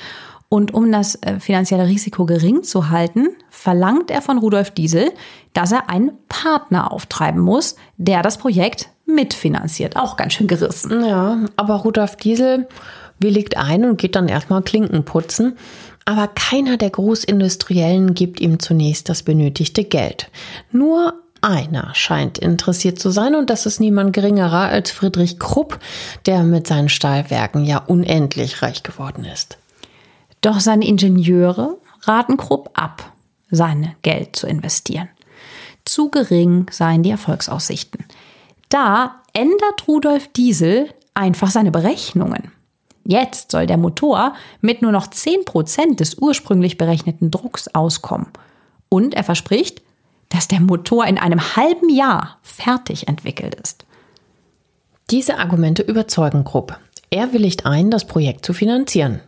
[0.49, 5.11] Und um das äh, finanzielle Risiko gering zu halten, verlangt er von Rudolf Diesel,
[5.55, 9.97] dass er einen Partner auftreiben muss, der das Projekt mitfinanziert.
[9.97, 11.05] Auch ganz schön gerissen.
[11.05, 12.69] Ja, aber Rudolf Diesel
[13.19, 15.57] willigt ein und geht dann erstmal Klinken putzen.
[16.05, 20.31] Aber keiner der Großindustriellen gibt ihm zunächst das benötigte Geld.
[20.73, 25.79] Nur einer scheint interessiert zu sein und das ist niemand geringerer als Friedrich Krupp,
[26.27, 29.59] der mit seinen Stahlwerken ja unendlich reich geworden ist.
[30.41, 33.13] Doch seine Ingenieure raten Krupp ab,
[33.51, 35.09] sein Geld zu investieren.
[35.85, 38.05] Zu gering seien die Erfolgsaussichten.
[38.69, 42.53] Da ändert Rudolf Diesel einfach seine Berechnungen.
[43.05, 48.29] Jetzt soll der Motor mit nur noch 10% des ursprünglich berechneten Drucks auskommen.
[48.89, 49.83] Und er verspricht,
[50.33, 53.85] dass der Motor in einem halben Jahr fertig entwickelt ist.
[55.11, 56.79] Diese Argumente überzeugen Krupp.
[57.11, 59.21] Er willigt ein, das Projekt zu finanzieren.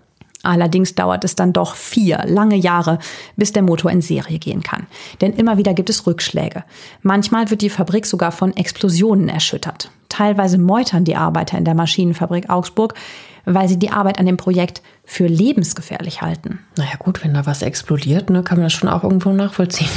[0.43, 2.99] Allerdings dauert es dann doch vier lange Jahre,
[3.37, 4.87] bis der Motor in Serie gehen kann.
[5.21, 6.64] Denn immer wieder gibt es Rückschläge.
[7.03, 9.90] Manchmal wird die Fabrik sogar von Explosionen erschüttert.
[10.09, 12.95] Teilweise meutern die Arbeiter in der Maschinenfabrik Augsburg,
[13.45, 16.61] weil sie die Arbeit an dem Projekt für lebensgefährlich halten.
[16.77, 19.90] Naja gut, wenn da was explodiert, ne, kann man das schon auch irgendwo nachvollziehen.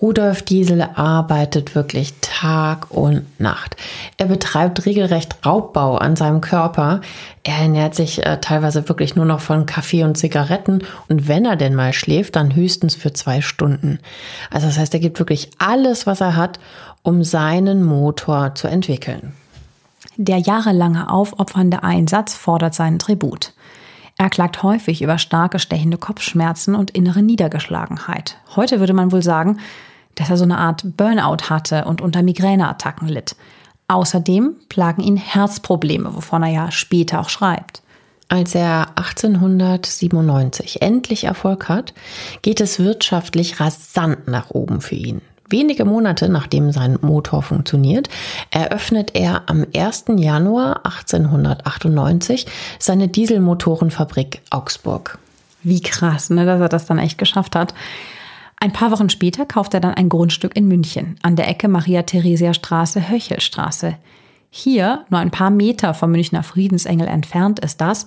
[0.00, 3.76] Rudolf Diesel arbeitet wirklich Tag und Nacht.
[4.16, 7.02] Er betreibt regelrecht Raubbau an seinem Körper.
[7.42, 11.56] Er ernährt sich äh, teilweise wirklich nur noch von Kaffee und Zigaretten und wenn er
[11.56, 13.98] denn mal schläft, dann höchstens für zwei Stunden.
[14.50, 16.58] Also das heißt, er gibt wirklich alles, was er hat,
[17.02, 19.34] um seinen Motor zu entwickeln.
[20.16, 23.52] Der jahrelange aufopfernde Einsatz fordert seinen Tribut.
[24.16, 28.36] Er klagt häufig über starke stechende Kopfschmerzen und innere Niedergeschlagenheit.
[28.54, 29.58] Heute würde man wohl sagen,
[30.14, 33.36] dass er so eine Art Burnout hatte und unter Migräneattacken litt.
[33.88, 37.82] Außerdem plagen ihn Herzprobleme, wovon er ja später auch schreibt.
[38.28, 41.92] Als er 1897 endlich Erfolg hat,
[42.42, 45.20] geht es wirtschaftlich rasant nach oben für ihn.
[45.48, 48.08] Wenige Monate nachdem sein Motor funktioniert,
[48.52, 50.04] eröffnet er am 1.
[50.16, 52.46] Januar 1898
[52.78, 55.18] seine Dieselmotorenfabrik Augsburg.
[55.64, 57.74] Wie krass, ne, dass er das dann echt geschafft hat.
[58.62, 63.08] Ein paar Wochen später kauft er dann ein Grundstück in München an der Ecke Maria-Theresia-Straße,
[63.08, 63.96] Höchelstraße.
[64.50, 68.04] Hier, nur ein paar Meter vom Münchner Friedensengel entfernt ist das,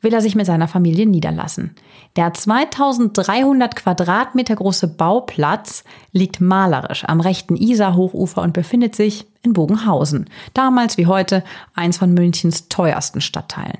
[0.00, 1.76] will er sich mit seiner Familie niederlassen.
[2.16, 10.28] Der 2300 Quadratmeter große Bauplatz liegt malerisch am rechten Isar-Hochufer und befindet sich in Bogenhausen.
[10.54, 13.78] Damals wie heute eins von Münchens teuersten Stadtteilen.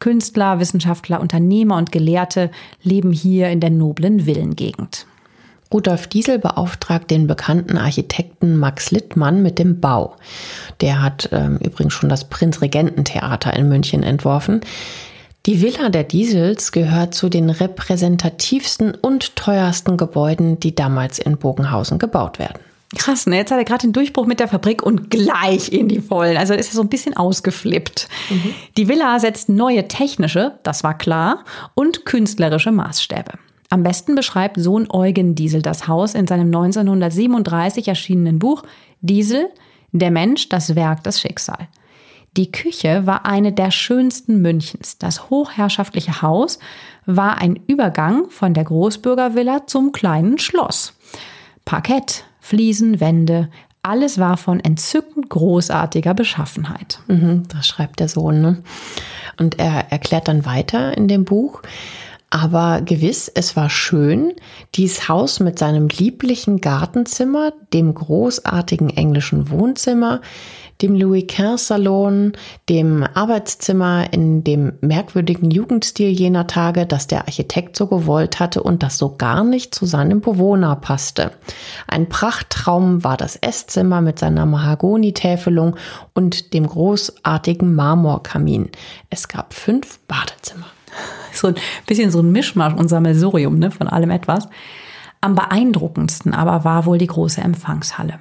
[0.00, 2.50] Künstler, Wissenschaftler, Unternehmer und Gelehrte
[2.82, 5.06] leben hier in der noblen Villengegend.
[5.72, 10.16] Rudolf Diesel beauftragt den bekannten Architekten Max Littmann mit dem Bau.
[10.80, 14.60] Der hat ähm, übrigens schon das Prinzregententheater in München entworfen.
[15.46, 21.98] Die Villa der Diesels gehört zu den repräsentativsten und teuersten Gebäuden, die damals in Bogenhausen
[21.98, 22.60] gebaut werden.
[22.96, 23.36] Krass, ne?
[23.36, 26.36] Jetzt hat er gerade den Durchbruch mit der Fabrik und gleich in die Vollen.
[26.36, 28.06] Also ist er so ein bisschen ausgeflippt.
[28.28, 28.54] Mhm.
[28.76, 33.32] Die Villa setzt neue technische, das war klar, und künstlerische Maßstäbe.
[33.72, 38.64] Am besten beschreibt Sohn Eugen Diesel das Haus in seinem 1937 erschienenen Buch
[39.00, 39.48] Diesel,
[39.92, 41.68] der Mensch, das Werk, das Schicksal.
[42.36, 44.98] Die Küche war eine der schönsten Münchens.
[44.98, 46.58] Das hochherrschaftliche Haus
[47.06, 50.92] war ein Übergang von der Großbürgervilla zum kleinen Schloss.
[51.64, 53.48] Parkett, Fliesen, Wände,
[53.82, 57.00] alles war von entzückend großartiger Beschaffenheit.
[57.08, 58.42] Mhm, das schreibt der Sohn.
[58.42, 58.62] Ne?
[59.38, 61.62] Und er erklärt dann weiter in dem Buch,
[62.34, 64.32] Aber gewiss, es war schön,
[64.74, 70.22] dies Haus mit seinem lieblichen Gartenzimmer, dem großartigen englischen Wohnzimmer,
[70.80, 72.32] dem Louis XV Salon,
[72.70, 78.82] dem Arbeitszimmer in dem merkwürdigen Jugendstil jener Tage, das der Architekt so gewollt hatte und
[78.82, 81.32] das so gar nicht zu seinem Bewohner passte.
[81.86, 85.76] Ein Prachttraum war das Esszimmer mit seiner Mahagonitäfelung
[86.14, 88.70] und dem großartigen Marmorkamin.
[89.10, 90.64] Es gab fünf Badezimmer.
[91.34, 91.54] So ein
[91.86, 94.48] bisschen so ein Mischmasch und Sammelsurium ne, von allem etwas.
[95.22, 98.18] Am beeindruckendsten aber war wohl die große Empfangshalle.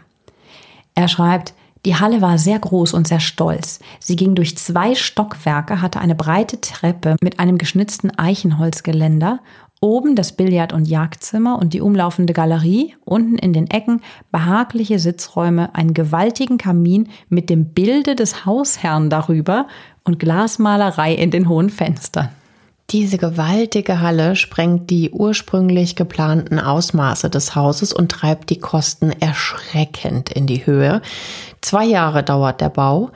[0.96, 1.54] Er schreibt,
[1.86, 3.80] die Halle war sehr groß und sehr stolz.
[4.00, 9.40] Sie ging durch zwei Stockwerke, hatte eine breite Treppe mit einem geschnitzten Eichenholzgeländer,
[9.82, 14.02] oben das Billard- und Jagdzimmer und die umlaufende Galerie, unten in den Ecken
[14.32, 19.68] behagliche Sitzräume, einen gewaltigen Kamin mit dem Bilde des Hausherrn darüber
[20.04, 22.30] und Glasmalerei in den hohen Fenstern.
[22.92, 30.30] Diese gewaltige Halle sprengt die ursprünglich geplanten Ausmaße des Hauses und treibt die Kosten erschreckend
[30.30, 31.02] in die Höhe.
[31.62, 33.12] Zwei Jahre dauert der Bau.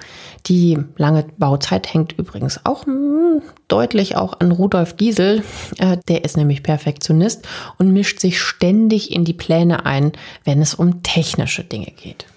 [0.46, 5.44] Die lange Bauzeit hängt übrigens auch hm, deutlich auch an Rudolf Giesel.
[5.78, 7.46] Äh, der ist nämlich Perfektionist
[7.78, 10.14] und mischt sich ständig in die Pläne ein,
[10.46, 12.28] wenn es um technische Dinge geht.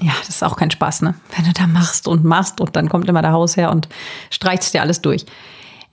[0.00, 1.14] Ja, das ist auch kein Spaß, ne?
[1.34, 3.88] Wenn du da machst und machst und dann kommt immer der Hausherr und
[4.30, 5.26] streicht dir alles durch.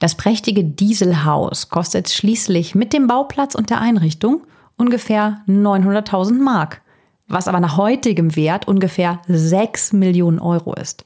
[0.04, 4.42] Das prächtige Dieselhaus kostet schließlich mit dem Bauplatz und der Einrichtung
[4.76, 6.82] ungefähr 900.000 Mark,
[7.30, 11.06] was aber nach heutigem Wert ungefähr 6 Millionen Euro ist.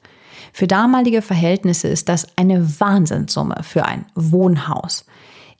[0.52, 5.06] Für damalige Verhältnisse ist das eine Wahnsinnssumme für ein Wohnhaus.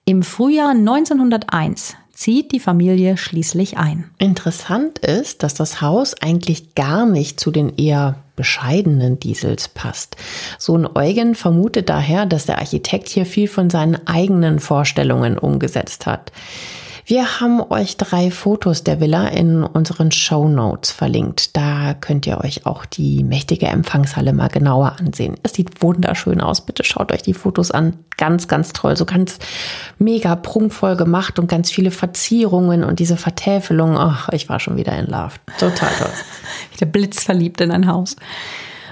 [0.05, 4.11] Im Frühjahr 1901 zieht die Familie schließlich ein.
[4.19, 10.17] Interessant ist, dass das Haus eigentlich gar nicht zu den eher bescheidenen Diesels passt.
[10.59, 16.33] Sohn Eugen vermutet daher, dass der Architekt hier viel von seinen eigenen Vorstellungen umgesetzt hat.
[17.09, 21.57] Wir haben euch drei Fotos der Villa in unseren Show Notes verlinkt.
[21.57, 25.37] Da könnt ihr euch auch die mächtige Empfangshalle mal genauer ansehen.
[25.43, 26.61] Es sieht wunderschön aus.
[26.61, 27.97] Bitte schaut euch die Fotos an.
[28.19, 28.95] Ganz, ganz toll.
[28.95, 29.39] So ganz
[29.99, 33.97] mega prunkvoll gemacht und ganz viele Verzierungen und diese Vertäfelung.
[33.97, 35.33] Ach, ich war schon wieder in Love.
[35.59, 36.13] Total toll.
[36.81, 38.17] Der Blitz verliebt in ein Haus.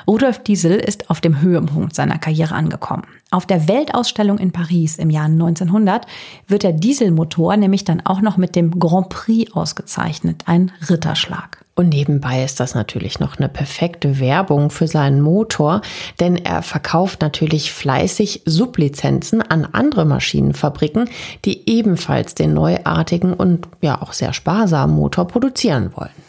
[0.08, 3.02] Rudolf Diesel ist auf dem Höhepunkt seiner Karriere angekommen.
[3.32, 6.06] Auf der Weltausstellung in Paris im Jahr 1900
[6.46, 11.64] wird der Dieselmotor nämlich dann auch noch mit dem Grand Prix ausgezeichnet, ein Ritterschlag.
[11.74, 15.82] Und nebenbei ist das natürlich noch eine perfekte Werbung für seinen Motor,
[16.20, 21.10] denn er verkauft natürlich fleißig Sublizenzen an andere Maschinenfabriken,
[21.44, 26.25] die ebenfalls den neuartigen und ja auch sehr sparsamen Motor produzieren wollen.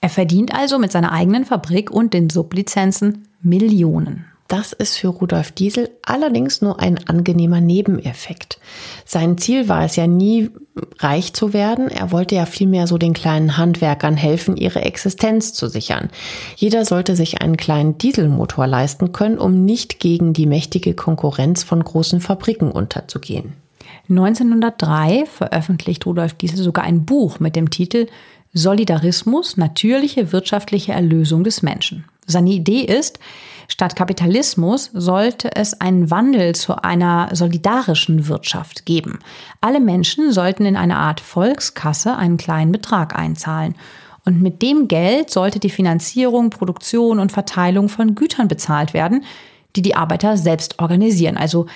[0.00, 4.26] Er verdient also mit seiner eigenen Fabrik und den Sublizenzen Millionen.
[4.48, 8.58] Das ist für Rudolf Diesel allerdings nur ein angenehmer Nebeneffekt.
[9.04, 10.48] Sein Ziel war es ja nie,
[11.00, 11.88] reich zu werden.
[11.88, 16.08] Er wollte ja vielmehr so den kleinen Handwerkern helfen, ihre Existenz zu sichern.
[16.56, 21.84] Jeder sollte sich einen kleinen Dieselmotor leisten können, um nicht gegen die mächtige Konkurrenz von
[21.84, 23.52] großen Fabriken unterzugehen.
[24.08, 28.06] 1903 veröffentlicht Rudolf Diesel sogar ein Buch mit dem Titel
[28.54, 32.04] Solidarismus, natürliche wirtschaftliche Erlösung des Menschen.
[32.26, 33.18] Seine Idee ist,
[33.68, 39.18] statt Kapitalismus sollte es einen Wandel zu einer solidarischen Wirtschaft geben.
[39.60, 43.74] Alle Menschen sollten in eine Art Volkskasse einen kleinen Betrag einzahlen.
[44.24, 49.24] Und mit dem Geld sollte die Finanzierung, Produktion und Verteilung von Gütern bezahlt werden,
[49.74, 51.38] die die Arbeiter selbst organisieren.
[51.38, 51.66] Also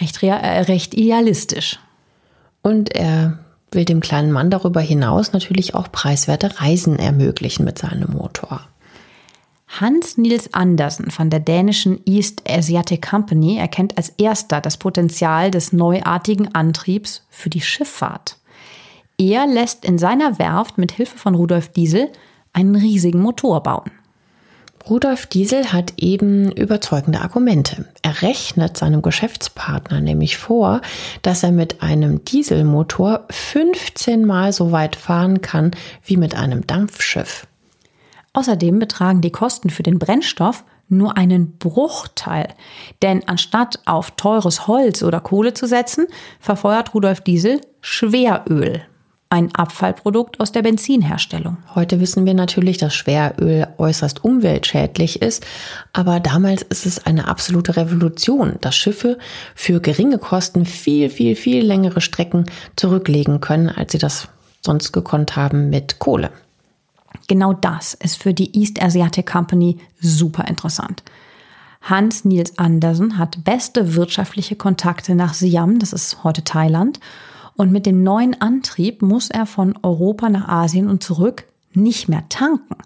[0.00, 1.78] recht, äh, recht idealistisch.
[2.62, 3.38] Und er
[3.72, 8.62] will dem kleinen Mann darüber hinaus natürlich auch preiswerte Reisen ermöglichen mit seinem Motor.
[9.68, 15.72] Hans Niels Andersen von der dänischen East Asiatic Company erkennt als erster das Potenzial des
[15.72, 18.36] neuartigen Antriebs für die Schifffahrt.
[19.16, 22.10] Er lässt in seiner Werft mit Hilfe von Rudolf Diesel
[22.52, 23.90] einen riesigen Motor bauen.
[24.88, 27.86] Rudolf Diesel hat eben überzeugende Argumente.
[28.02, 30.80] Er rechnet seinem Geschäftspartner nämlich vor,
[31.22, 35.72] dass er mit einem Dieselmotor 15 Mal so weit fahren kann
[36.04, 37.46] wie mit einem Dampfschiff.
[38.32, 42.48] Außerdem betragen die Kosten für den Brennstoff nur einen Bruchteil.
[43.02, 46.06] Denn anstatt auf teures Holz oder Kohle zu setzen,
[46.40, 48.82] verfeuert Rudolf Diesel Schweröl
[49.30, 51.56] ein Abfallprodukt aus der Benzinherstellung.
[51.76, 55.46] Heute wissen wir natürlich, dass Schweröl äußerst umweltschädlich ist,
[55.92, 59.18] aber damals ist es eine absolute Revolution, dass Schiffe
[59.54, 64.26] für geringe Kosten viel, viel, viel längere Strecken zurücklegen können, als sie das
[64.62, 66.30] sonst gekonnt haben mit Kohle.
[67.28, 71.04] Genau das ist für die East Asiatic Company super interessant.
[71.82, 76.98] Hans Niels Andersen hat beste wirtschaftliche Kontakte nach Siam, das ist heute Thailand,
[77.56, 82.28] Und mit dem neuen Antrieb muss er von Europa nach Asien und zurück nicht mehr
[82.28, 82.76] tanken.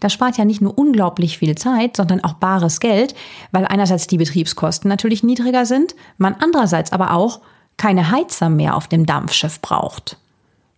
[0.00, 3.14] Das spart ja nicht nur unglaublich viel Zeit, sondern auch bares Geld,
[3.52, 7.40] weil einerseits die Betriebskosten natürlich niedriger sind, man andererseits aber auch
[7.76, 10.18] keine Heizer mehr auf dem Dampfschiff braucht.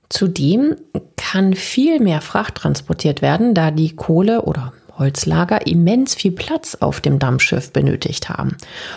[0.08, 0.76] Zudem
[1.16, 7.00] kann viel mehr Fracht transportiert werden, da die Kohle oder Holzlager immens viel Platz auf
[7.00, 8.56] dem Dampfschiff benötigt haben.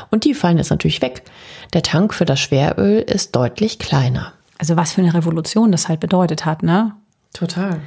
[0.09, 1.23] Und die fallen jetzt natürlich weg.
[1.73, 4.33] Der Tank für das Schweröl ist deutlich kleiner.
[4.57, 6.93] Also was für eine Revolution das halt bedeutet hat, ne?
[7.33, 7.79] Total.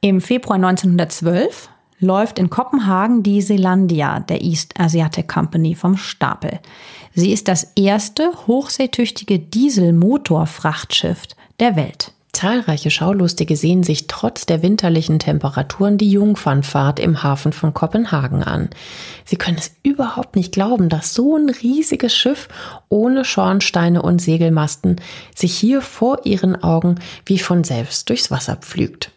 [0.00, 1.68] Im Februar 1912
[1.98, 6.60] läuft in Kopenhagen die Selandia der East Asiatic Company vom Stapel.
[7.14, 11.22] Sie ist das erste hochseetüchtige Dieselmotorfrachtschiff
[11.58, 12.12] der Welt.
[12.36, 18.68] Zahlreiche Schaulustige sehen sich trotz der winterlichen Temperaturen die Jungfernfahrt im Hafen von Kopenhagen an.
[19.24, 22.48] Sie können es überhaupt nicht glauben, dass so ein riesiges Schiff
[22.90, 24.96] ohne Schornsteine und Segelmasten
[25.34, 29.12] sich hier vor ihren Augen wie von selbst durchs Wasser pflügt.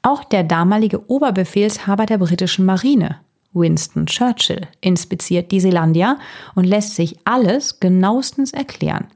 [0.00, 3.18] Auch der damalige Oberbefehlshaber der britischen Marine,
[3.52, 6.16] Winston Churchill, inspiziert die Selandia
[6.54, 9.08] und lässt sich alles genauestens erklären.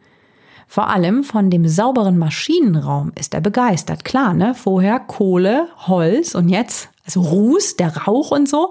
[0.73, 4.07] Vor allem von dem sauberen Maschinenraum ist er begeistert.
[4.07, 4.55] Klar, ne?
[4.55, 8.71] Vorher Kohle, Holz und jetzt, also Ruß, der Rauch und so.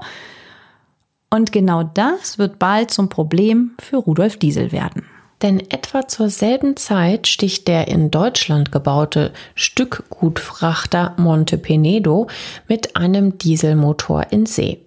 [1.29, 5.05] Und genau das wird bald zum Problem für Rudolf Diesel werden.
[5.43, 12.25] Denn etwa zur selben Zeit sticht der in Deutschland gebaute Stückgutfrachter Monte Penedo
[12.67, 14.79] mit einem Dieselmotor in See.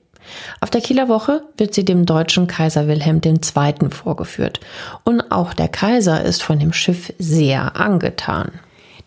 [0.60, 3.90] Auf der Kieler Woche wird sie dem deutschen Kaiser Wilhelm II.
[3.90, 4.60] vorgeführt.
[5.04, 8.52] Und auch der Kaiser ist von dem Schiff sehr angetan.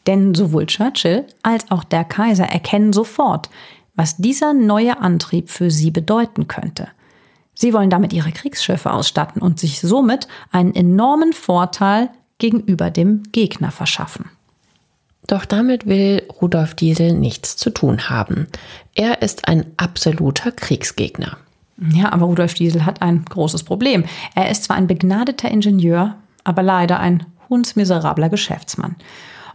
[0.06, 3.50] Denn sowohl Churchill als auch der Kaiser erkennen sofort,
[3.96, 6.88] was dieser neue Antrieb für sie bedeuten könnte.
[7.54, 13.72] Sie wollen damit ihre Kriegsschiffe ausstatten und sich somit einen enormen Vorteil gegenüber dem Gegner
[13.72, 14.30] verschaffen.
[15.28, 18.48] Doch damit will Rudolf Diesel nichts zu tun haben.
[18.96, 21.38] Er ist ein absoluter Kriegsgegner.
[21.94, 24.06] Ja, aber Rudolf Diesel hat ein großes Problem.
[24.34, 28.96] Er ist zwar ein begnadeter Ingenieur, aber leider ein hundsmiserabler Geschäftsmann.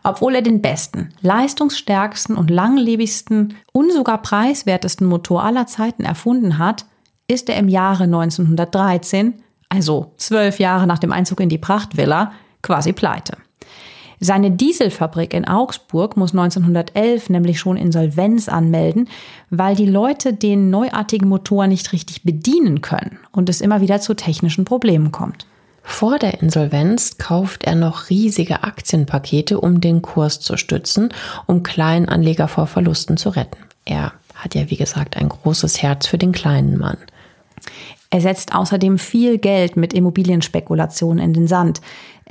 [0.05, 6.87] Obwohl er den besten, leistungsstärksten und langlebigsten und sogar preiswertesten Motor aller Zeiten erfunden hat,
[7.29, 12.93] ist er im Jahre 1913, also zwölf Jahre nach dem Einzug in die Prachtvilla, quasi
[12.93, 13.37] pleite.
[14.25, 19.09] Seine Dieselfabrik in Augsburg muss 1911 nämlich schon Insolvenz anmelden,
[19.51, 24.15] weil die Leute den neuartigen Motor nicht richtig bedienen können und es immer wieder zu
[24.15, 25.47] technischen Problemen kommt.
[25.83, 31.09] Vor der Insolvenz kauft er noch riesige Aktienpakete, um den Kurs zu stützen,
[31.47, 33.59] um Kleinanleger vor Verlusten zu retten.
[33.85, 36.99] Er hat ja, wie gesagt, ein großes Herz für den kleinen Mann.
[38.13, 41.81] Er setzt außerdem viel Geld mit Immobilienspekulationen in den Sand.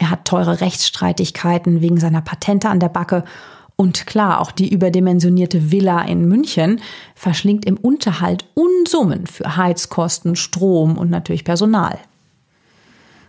[0.01, 3.23] Er hat teure Rechtsstreitigkeiten wegen seiner Patente an der Backe.
[3.75, 6.81] Und klar, auch die überdimensionierte Villa in München
[7.13, 11.99] verschlingt im Unterhalt Unsummen für Heizkosten, Strom und natürlich Personal.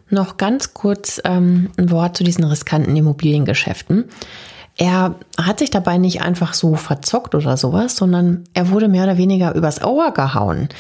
[0.08, 4.06] Noch ganz kurz ähm, ein Wort zu diesen riskanten Immobiliengeschäften.
[4.78, 9.18] Er hat sich dabei nicht einfach so verzockt oder sowas, sondern er wurde mehr oder
[9.18, 10.70] weniger übers Ohr gehauen.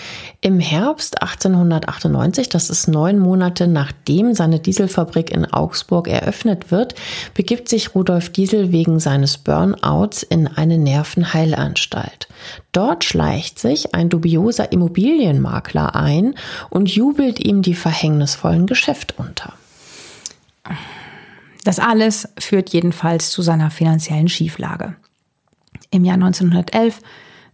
[0.40, 6.94] Im Herbst 1898, das ist neun Monate nachdem seine Dieselfabrik in Augsburg eröffnet wird,
[7.34, 12.28] begibt sich Rudolf Diesel wegen seines Burnouts in eine Nervenheilanstalt.
[12.72, 16.34] Dort schleicht sich ein dubioser Immobilienmakler ein
[16.70, 19.52] und jubelt ihm die verhängnisvollen Geschäfte unter.
[21.64, 24.96] Das alles führt jedenfalls zu seiner finanziellen Schieflage.
[25.90, 27.00] Im Jahr 1911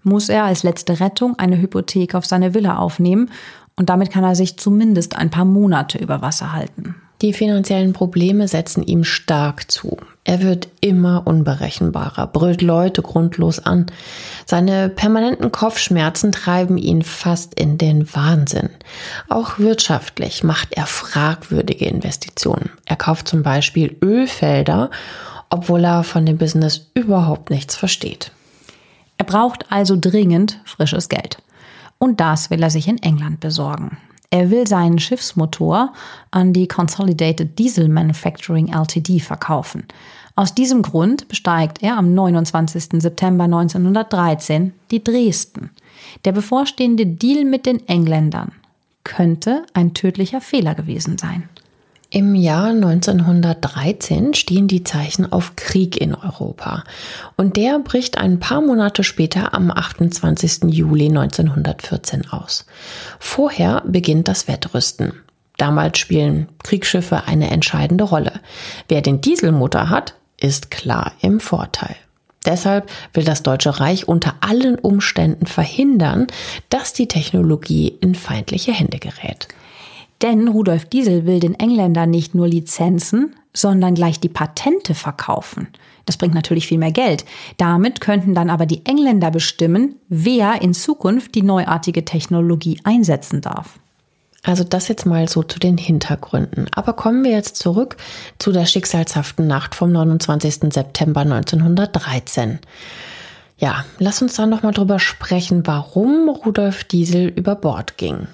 [0.02, 3.30] muss er als letzte Rettung eine Hypothek auf seine Villa aufnehmen
[3.76, 6.96] und damit kann er sich zumindest ein paar Monate über Wasser halten.
[7.20, 9.96] Die finanziellen Probleme setzen ihm stark zu.
[10.22, 13.86] Er wird immer unberechenbarer, brüllt Leute grundlos an.
[14.46, 18.70] Seine permanenten Kopfschmerzen treiben ihn fast in den Wahnsinn.
[19.28, 22.70] Auch wirtschaftlich macht er fragwürdige Investitionen.
[22.84, 24.90] Er kauft zum Beispiel Ölfelder,
[25.50, 28.30] obwohl er von dem Business überhaupt nichts versteht.
[29.16, 31.38] Er braucht also dringend frisches Geld.
[31.98, 33.98] Und das will er sich in England besorgen.
[34.30, 35.94] Er will seinen Schiffsmotor
[36.30, 39.84] an die Consolidated Diesel Manufacturing Ltd verkaufen.
[40.36, 43.00] Aus diesem Grund besteigt er am 29.
[43.00, 45.70] September 1913 die Dresden.
[46.24, 48.52] Der bevorstehende Deal mit den Engländern
[49.02, 51.48] könnte ein tödlicher Fehler gewesen sein.
[52.10, 56.84] Im Jahr 1913 stehen die Zeichen auf Krieg in Europa
[57.36, 60.72] und der bricht ein paar Monate später am 28.
[60.72, 62.64] Juli 1914 aus.
[63.18, 65.12] Vorher beginnt das Wettrüsten.
[65.58, 68.40] Damals spielen Kriegsschiffe eine entscheidende Rolle.
[68.88, 71.96] Wer den Dieselmotor hat, ist klar im Vorteil.
[72.46, 76.28] Deshalb will das Deutsche Reich unter allen Umständen verhindern,
[76.70, 79.48] dass die Technologie in feindliche Hände gerät.
[80.22, 85.68] Denn Rudolf Diesel will den Engländern nicht nur Lizenzen, sondern gleich die Patente verkaufen.
[86.06, 87.24] Das bringt natürlich viel mehr Geld.
[87.58, 93.78] Damit könnten dann aber die Engländer bestimmen, wer in Zukunft die neuartige Technologie einsetzen darf.
[94.42, 96.66] Also das jetzt mal so zu den Hintergründen.
[96.72, 97.96] Aber kommen wir jetzt zurück
[98.38, 100.72] zu der schicksalshaften Nacht vom 29.
[100.72, 102.58] September 1913.
[103.58, 108.28] Ja, lass uns dann noch mal drüber sprechen, warum Rudolf Diesel über Bord ging.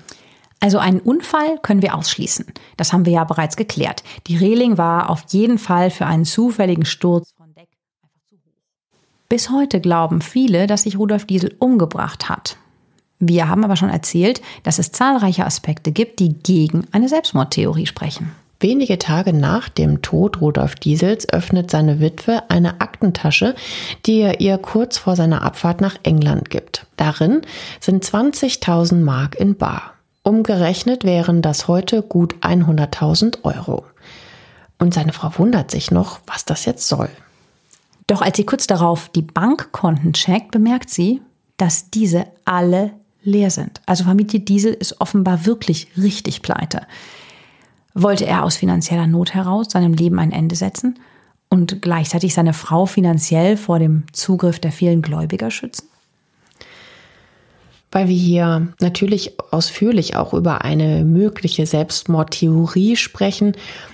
[0.65, 2.47] Also einen Unfall können wir ausschließen.
[2.79, 4.03] Das haben wir ja bereits geklärt.
[4.29, 7.69] Die Reling war auf jeden Fall für einen zufälligen Sturz von Deck
[8.03, 8.99] einfach zu hoch.
[9.29, 12.57] Bis heute glauben viele, dass sich Rudolf Diesel umgebracht hat.
[13.19, 18.33] Wir haben aber schon erzählt, dass es zahlreiche Aspekte gibt, die gegen eine Selbstmordtheorie sprechen.
[18.59, 23.55] Wenige Tage nach dem Tod Rudolf Diesels öffnet seine Witwe eine Aktentasche,
[24.07, 26.87] die er ihr kurz vor seiner Abfahrt nach England gibt.
[26.97, 27.43] Darin
[27.81, 29.93] sind 20.000 Mark in Bar.
[30.25, 33.85] Umgerechnet wären das heute gut 100.000 Euro.
[34.79, 37.11] Und seine Frau wundert sich noch, was das jetzt soll.
[38.07, 41.20] Doch als sie kurz darauf die Bankkonten checkt, bemerkt sie,
[41.59, 43.83] dass diese alle leer sind.
[43.85, 46.87] Also Familie Diesel ist offenbar wirklich richtig pleite.
[47.93, 50.99] Wollte er aus finanzieller Not heraus seinem Leben ein Ende setzen
[51.51, 55.87] und gleichzeitig seine Frau finanziell vor dem Zugriff der vielen Gläubiger schützen?
[57.95, 63.53] Weil wir hier natürlich ausführlich auch über eine mögliche Selbstmordtheorie sprechen,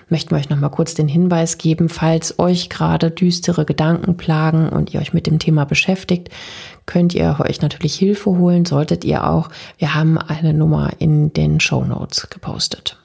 [0.08, 4.70] möchten wir euch noch mal kurz den Hinweis geben, falls euch gerade düstere Gedanken plagen
[4.70, 6.30] und ihr euch mit dem Thema beschäftigt,
[6.86, 9.50] könnt ihr euch natürlich Hilfe holen, solltet ihr auch.
[9.76, 12.99] Wir haben eine Nummer in den Show Notes gepostet.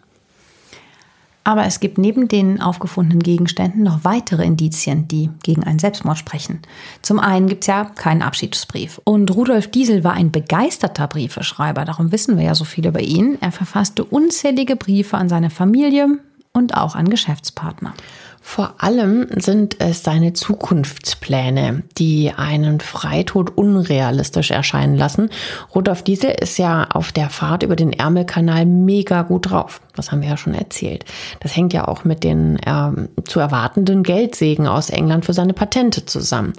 [1.48, 6.60] Aber es gibt neben den aufgefundenen Gegenständen noch weitere Indizien, die gegen einen Selbstmord sprechen.
[7.04, 9.00] Zum einen gibt es ja keinen Abschiedsbrief.
[9.04, 13.38] Und Rudolf Diesel war ein begeisterter Briefeschreiber, darum wissen wir ja so viel über ihn.
[13.42, 16.18] Er verfasste unzählige Briefe an seine Familie
[16.52, 17.94] und auch an Geschäftspartner.
[18.48, 25.32] Vor allem sind es seine Zukunftspläne, die einen Freitod unrealistisch erscheinen lassen.
[25.74, 29.82] Rudolf Diesel ist ja auf der Fahrt über den Ärmelkanal mega gut drauf.
[29.96, 31.06] Das haben wir ja schon erzählt.
[31.42, 32.92] Das hängt ja auch mit den äh,
[33.26, 36.54] zu erwartenden Geldsegen aus England für seine Patente zusammen.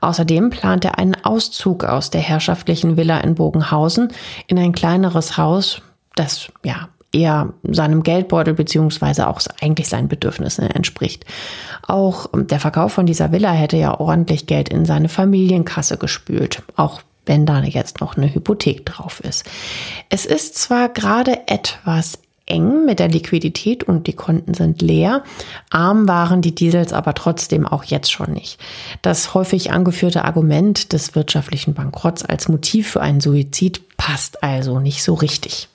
[0.00, 4.12] Außerdem plant er einen Auszug aus der herrschaftlichen Villa in Bogenhausen
[4.48, 5.80] in ein kleineres Haus,
[6.16, 11.24] das ja eher seinem Geldbeutel beziehungsweise auch eigentlich seinen Bedürfnissen entspricht.
[11.86, 17.02] Auch der Verkauf von dieser Villa hätte ja ordentlich Geld in seine Familienkasse gespült, auch
[17.26, 19.44] wenn da jetzt noch eine Hypothek drauf ist.
[20.08, 25.22] Es ist zwar gerade etwas eng mit der Liquidität und die Konten sind leer.
[25.70, 28.58] Arm waren die Diesels aber trotzdem auch jetzt schon nicht.
[29.02, 35.02] Das häufig angeführte Argument des wirtschaftlichen Bankrotts als Motiv für einen Suizid passt also nicht
[35.02, 35.69] so richtig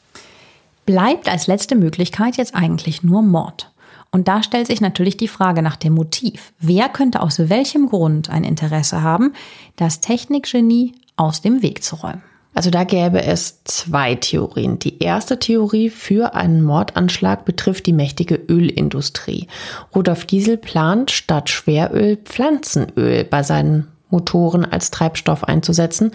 [0.86, 3.72] bleibt als letzte Möglichkeit jetzt eigentlich nur Mord.
[4.12, 6.54] Und da stellt sich natürlich die Frage nach dem Motiv.
[6.60, 9.34] Wer könnte aus welchem Grund ein Interesse haben,
[9.76, 12.24] das Technikgenie aus dem Weg zu räumen?
[12.54, 14.80] Also da gäbe es zwei Theorien.
[14.80, 19.48] Die erste Theorie für einen Mordanschlag betrifft die mächtige Ölindustrie.
[19.94, 26.12] Rudolf Diesel plant statt Schweröl Pflanzenöl bei seinen Motoren als Treibstoff einzusetzen.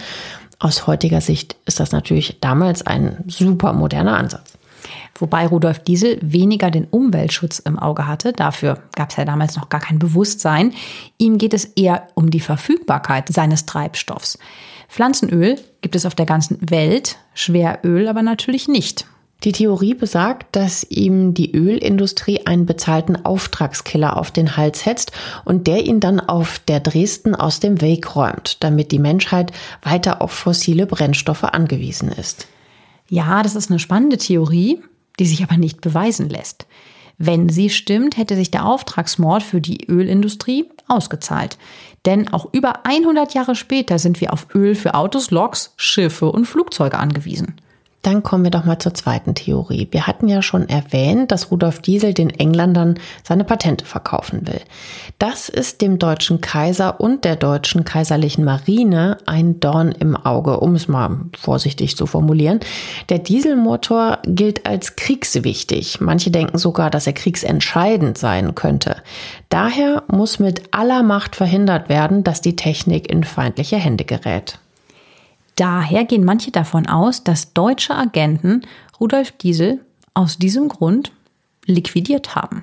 [0.59, 4.55] Aus heutiger Sicht ist das natürlich damals ein super moderner Ansatz.
[5.21, 8.33] Wobei Rudolf Diesel weniger den Umweltschutz im Auge hatte.
[8.33, 10.73] Dafür gab es ja damals noch gar kein Bewusstsein.
[11.19, 14.39] Ihm geht es eher um die Verfügbarkeit seines Treibstoffs.
[14.89, 19.07] Pflanzenöl gibt es auf der ganzen Welt, Schweröl aber natürlich nicht.
[19.45, 25.13] Die Theorie besagt, dass ihm die Ölindustrie einen bezahlten Auftragskiller auf den Hals hetzt
[25.45, 29.53] und der ihn dann auf der Dresden aus dem Weg räumt, damit die Menschheit
[29.83, 32.49] weiter auf fossile Brennstoffe angewiesen ist.
[33.09, 34.83] Ja, das ist eine spannende Theorie,
[35.21, 36.67] die sich aber nicht beweisen lässt.
[37.19, 41.59] Wenn sie stimmt, hätte sich der Auftragsmord für die Ölindustrie ausgezahlt.
[42.07, 46.47] Denn auch über 100 Jahre später sind wir auf Öl für Autos, Loks, Schiffe und
[46.47, 47.61] Flugzeuge angewiesen.
[48.03, 49.89] Dann kommen wir doch mal zur zweiten Theorie.
[49.91, 54.61] Wir hatten ja schon erwähnt, dass Rudolf Diesel den Engländern seine Patente verkaufen will.
[55.19, 60.75] Das ist dem deutschen Kaiser und der deutschen kaiserlichen Marine ein Dorn im Auge, um
[60.75, 62.61] es mal vorsichtig zu formulieren.
[63.11, 66.01] Der Dieselmotor gilt als kriegswichtig.
[66.01, 68.97] Manche denken sogar, dass er kriegsentscheidend sein könnte.
[69.51, 74.59] Daher muss mit aller Macht verhindert werden, dass die Technik in feindliche Hände gerät.
[75.61, 78.63] Daher gehen manche davon aus, dass deutsche Agenten
[78.99, 79.85] Rudolf Diesel
[80.15, 81.13] aus diesem Grund
[81.67, 82.63] liquidiert haben.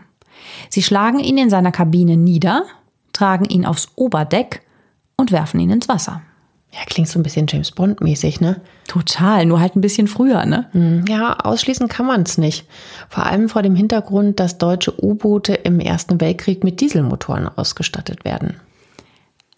[0.70, 2.64] Sie schlagen ihn in seiner Kabine nieder,
[3.14, 4.64] tragen ihn aufs Oberdeck
[5.16, 6.24] und werfen ihn ins Wasser.
[6.72, 8.62] Ja, klingt so ein bisschen James Bond-mäßig, ne?
[8.88, 10.68] Total, nur halt ein bisschen früher, ne?
[10.72, 12.66] Hm, ja, ausschließen kann man es nicht.
[13.10, 18.60] Vor allem vor dem Hintergrund, dass deutsche U-Boote im Ersten Weltkrieg mit Dieselmotoren ausgestattet werden.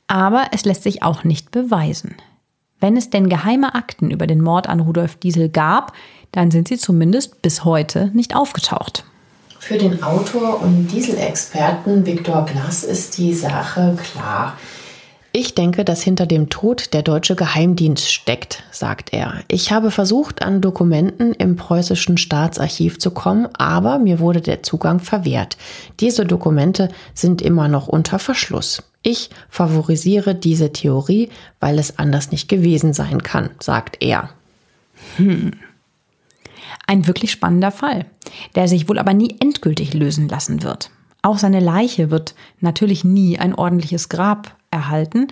[0.08, 2.18] Aber es lässt sich auch nicht beweisen.
[2.80, 5.94] Wenn es denn geheime Akten über den Mord an Rudolf Diesel gab,
[6.32, 9.04] dann sind sie zumindest bis heute nicht aufgetaucht.
[9.60, 14.58] Für den Autor und Dieselexperten Viktor Glass ist die Sache klar.
[15.32, 19.44] Ich denke, dass hinter dem Tod der deutsche Geheimdienst steckt, sagt er.
[19.48, 25.00] Ich habe versucht, an Dokumenten im preußischen Staatsarchiv zu kommen, aber mir wurde der Zugang
[25.00, 25.58] verwehrt.
[26.00, 28.82] Diese Dokumente sind immer noch unter Verschluss.
[29.04, 34.32] Ich favorisiere diese Theorie, weil es anders nicht gewesen sein kann, sagt er.
[35.18, 35.52] Hm.
[36.88, 38.08] Ein wirklich spannender Fall,
[38.56, 40.90] der sich wohl aber nie endgültig lösen lassen wird.
[41.22, 45.28] Auch seine Leiche wird natürlich nie ein ordentliches Grab erhalten.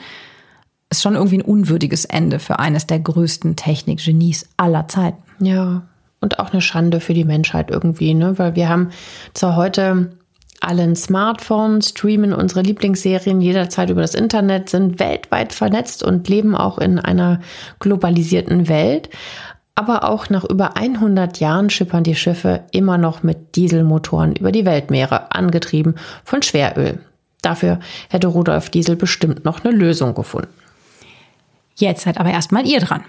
[0.90, 5.22] Ist schon irgendwie ein unwürdiges Ende für eines der größten Technikgenies aller Zeiten.
[5.40, 5.84] Ja,
[6.20, 8.38] und auch eine Schande für die Menschheit irgendwie, ne?
[8.40, 8.90] Weil wir haben
[9.34, 10.12] zwar heute
[10.60, 16.56] alle ein Smartphone, streamen unsere Lieblingsserien jederzeit über das Internet, sind weltweit vernetzt und leben
[16.56, 17.42] auch in einer
[17.80, 19.10] globalisierten Welt.
[19.76, 24.66] Aber auch nach über 100 Jahren schippern die Schiffe immer noch mit Dieselmotoren über die
[24.66, 27.00] Weltmeere, angetrieben von Schweröl.
[27.42, 27.80] Dafür
[28.10, 30.50] hätte Rudolf Diesel bestimmt noch eine Lösung gefunden.
[31.80, 33.04] Jetzt seid aber erstmal ihr dran.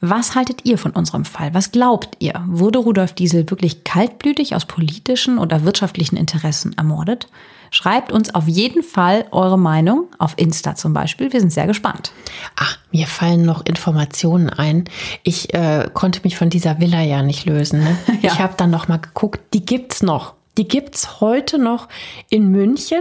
[0.00, 1.54] Was haltet ihr von unserem Fall?
[1.54, 2.42] Was glaubt ihr?
[2.48, 7.28] Wurde Rudolf Diesel wirklich kaltblütig aus politischen oder wirtschaftlichen Interessen ermordet?
[7.70, 11.32] Schreibt uns auf jeden Fall eure Meinung auf Insta zum Beispiel.
[11.32, 12.12] Wir sind sehr gespannt.
[12.56, 14.84] Ach, mir fallen noch Informationen ein.
[15.22, 17.80] Ich äh, konnte mich von dieser Villa ja nicht lösen.
[17.80, 17.98] Ne?
[18.22, 18.32] ja.
[18.32, 19.40] Ich habe dann noch mal geguckt.
[19.52, 20.34] Die gibt's noch.
[20.58, 21.88] Die gibt's heute noch
[22.28, 23.00] in München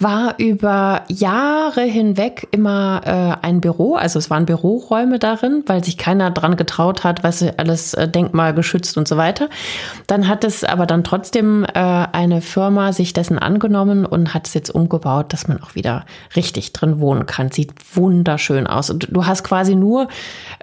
[0.00, 5.98] war über Jahre hinweg immer äh, ein Büro, also es waren Büroräume darin, weil sich
[5.98, 9.50] keiner dran getraut hat, was alles äh, denkmalgeschützt und so weiter.
[10.06, 14.54] Dann hat es aber dann trotzdem äh, eine Firma sich dessen angenommen und hat es
[14.54, 17.50] jetzt umgebaut, dass man auch wieder richtig drin wohnen kann.
[17.50, 18.88] Sieht wunderschön aus.
[18.88, 20.08] Und du hast quasi nur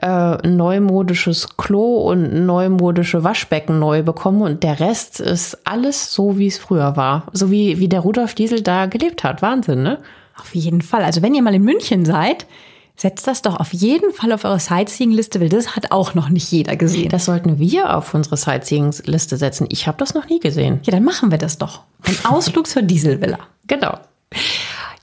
[0.01, 6.47] äh, neumodisches Klo und neumodische Waschbecken neu bekommen und der Rest ist alles so, wie
[6.47, 7.27] es früher war.
[7.31, 9.43] So wie, wie der Rudolf Diesel da gelebt hat.
[9.43, 9.99] Wahnsinn, ne?
[10.39, 11.03] Auf jeden Fall.
[11.03, 12.47] Also wenn ihr mal in München seid,
[12.95, 16.51] setzt das doch auf jeden Fall auf eure Sightseeing-Liste, weil das hat auch noch nicht
[16.51, 17.09] jeder gesehen.
[17.09, 19.67] Das sollten wir auf unsere Sightseeing-Liste setzen.
[19.69, 20.79] Ich habe das noch nie gesehen.
[20.83, 21.81] Ja, dann machen wir das doch.
[22.03, 23.37] Ein Ausflug zur Dieselvilla.
[23.67, 23.99] Genau.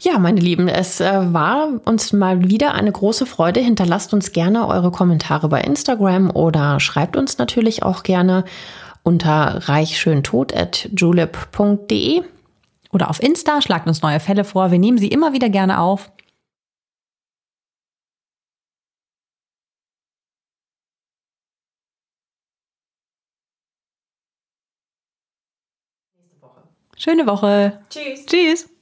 [0.00, 3.60] Ja, meine Lieben, es äh, war uns mal wieder eine große Freude.
[3.60, 8.44] Hinterlasst uns gerne eure Kommentare bei Instagram oder schreibt uns natürlich auch gerne
[9.04, 12.22] unter reichschöntod.julep.de
[12.90, 14.72] oder auf Insta, schlagt uns neue Fälle vor.
[14.72, 16.10] Wir nehmen sie immer wieder gerne auf.
[26.96, 27.80] Schöne Woche.
[27.90, 28.24] Tschüss.
[28.26, 28.73] Tschüss.